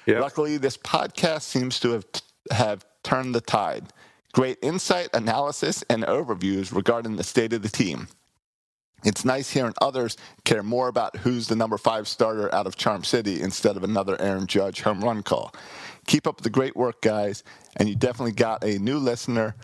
[0.06, 0.20] Yep.
[0.20, 2.04] Luckily, this podcast seems to have
[2.50, 3.84] have turned the tide.
[4.32, 8.08] Great insight, analysis, and overviews regarding the state of the team.
[9.04, 13.04] It's nice hearing others care more about who's the number five starter out of Charm
[13.04, 15.54] City instead of another Aaron Judge home run call.
[16.06, 17.44] Keep up the great work, guys,
[17.76, 19.54] and you definitely got a new listener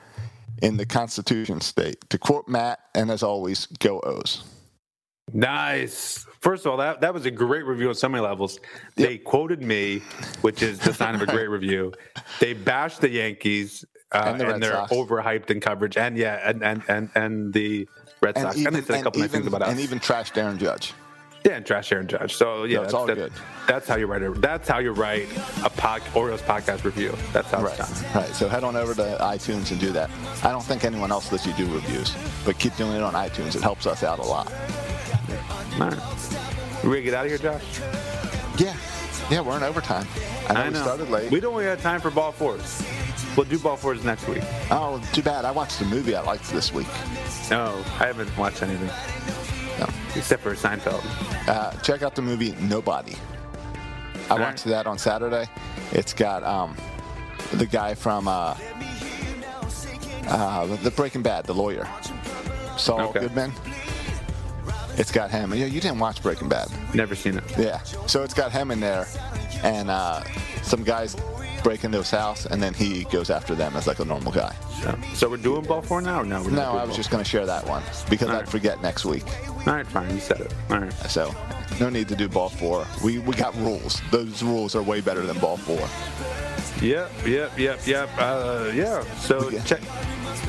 [0.63, 2.09] in the Constitution State.
[2.11, 4.45] To quote Matt, and as always, go O's.
[5.33, 6.27] Nice.
[6.41, 8.59] First of all, that, that was a great review on so many levels.
[8.97, 10.03] They quoted me,
[10.41, 11.93] which is the sign of a great review.
[12.41, 14.93] They bashed the Yankees, uh, And and, the Red they're Sox.
[14.93, 17.87] overhyped in coverage, and yeah, and and and, and the
[18.21, 18.57] Red Sox.
[18.57, 19.71] And, they said a couple nice even, things about us.
[19.71, 20.93] and even trashed Aaron Judge.
[21.45, 22.35] yeah, and trash Aaron Judge.
[22.35, 23.33] So yeah, No, it's that's, all that- good.
[23.69, 24.41] That's how you write it.
[24.41, 25.29] That's how you write
[25.65, 27.15] a pod, Orioles podcast review.
[27.33, 28.23] That's how Right, it's done.
[28.23, 28.35] right.
[28.35, 30.11] So head on over to iTunes and do that.
[30.43, 32.15] I don't think anyone else lets you do reviews,
[32.45, 33.55] but keep doing it on iTunes.
[33.55, 34.51] It helps us out a lot.
[35.81, 35.99] All right.
[36.83, 37.63] We ready to get out of here, Josh?
[38.59, 38.75] Yeah,
[39.31, 40.07] yeah, we're in overtime.
[40.49, 41.31] I know, I we started late.
[41.31, 42.83] We don't really have time for ball fours.
[43.39, 44.43] We'll do ball fours next week.
[44.73, 45.45] oh, too bad.
[45.45, 46.89] I watched the movie I liked this week.
[47.49, 48.89] No, I haven't watched anything
[49.79, 49.87] No.
[50.17, 51.05] except for Seinfeld.
[51.49, 53.15] Uh, check out the movie Nobody.
[54.29, 54.73] I All watched right.
[54.73, 55.47] that on Saturday.
[55.93, 56.77] It's got um,
[57.53, 58.57] the guy from uh,
[60.27, 61.89] uh, the Breaking Bad, the lawyer,
[62.77, 63.21] Saul Okay.
[63.21, 63.53] Goodman.
[64.97, 65.55] It's got him.
[65.55, 66.67] Yeah, you didn't watch Breaking Bad.
[66.93, 67.45] Never seen it.
[67.57, 67.79] Yeah.
[68.09, 69.07] So it's got him in there,
[69.63, 70.25] and uh,
[70.63, 71.15] some guys
[71.63, 74.55] break into his house, and then he goes after them as like a normal guy.
[74.83, 76.21] So, so we're doing ball four now?
[76.21, 78.41] Or no, we're No, I was just going to share that one because All I'd
[78.41, 78.49] right.
[78.49, 79.25] forget next week.
[79.67, 80.11] All right, fine.
[80.15, 80.55] You said it.
[80.71, 80.93] All right.
[81.09, 81.35] So
[81.81, 82.87] no need to do ball four.
[83.05, 84.01] We we got rules.
[84.11, 85.87] Those rules are way better than ball four.
[86.83, 88.09] Yep, yep, yep, yep.
[88.19, 89.03] Uh, yeah.
[89.17, 89.63] So Yeah.
[89.65, 89.81] check.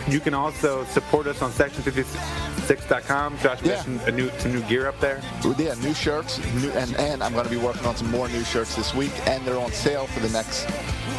[0.08, 3.38] You can also support us on section336.com.
[3.40, 3.74] Josh Yeah.
[3.76, 5.22] mentioned a new some new gear up there.
[5.58, 8.44] Yeah, new shirts, new, and and I'm going to be working on some more new
[8.44, 10.68] shirts this week, and they're on sale for the next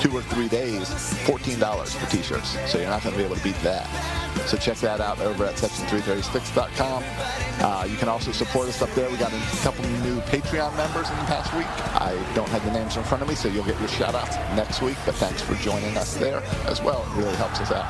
[0.00, 0.88] two or three days,
[1.26, 2.56] fourteen dollars for t-shirts.
[2.70, 3.86] So you're not going to be able to beat that.
[4.46, 7.02] So check that out over at section336.com.
[7.60, 9.10] Uh, you can also support us up there.
[9.10, 11.66] We got a couple new Patreon members in the past week.
[12.00, 14.36] I don't have the names in front of me, so you'll get your shout outs
[14.56, 14.96] next week.
[15.04, 17.02] But thanks for joining us there as well.
[17.12, 17.84] It really helps us out.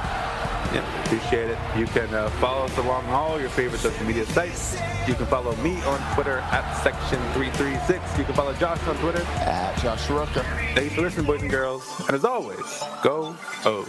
[0.73, 1.59] Yep, appreciate it.
[1.77, 4.79] You can uh, follow us along all your favorite social media sites.
[5.09, 8.19] You can follow me on Twitter at section336.
[8.19, 9.23] You can follow Josh on Twitter.
[9.41, 10.45] At Josh Soroka.
[10.75, 11.85] Thanks for listening, boys and girls.
[12.07, 13.35] And as always, go
[13.65, 13.89] O's.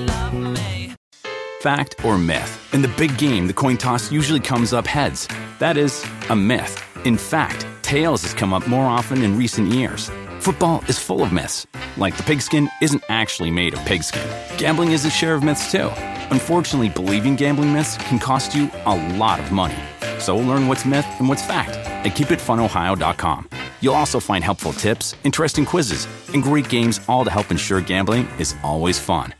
[1.61, 2.73] Fact or myth?
[2.73, 5.27] In the big game, the coin toss usually comes up heads.
[5.59, 6.73] That is a myth.
[7.05, 10.09] In fact, tails has come up more often in recent years.
[10.39, 11.67] Football is full of myths.
[11.97, 14.27] Like the pigskin isn't actually made of pigskin.
[14.57, 15.91] Gambling is a share of myths too.
[16.31, 19.77] Unfortunately, believing gambling myths can cost you a lot of money.
[20.17, 23.49] So learn what's myth and what's fact at keepitfunohio.com.
[23.81, 28.25] You'll also find helpful tips, interesting quizzes, and great games all to help ensure gambling
[28.39, 29.35] is always fun.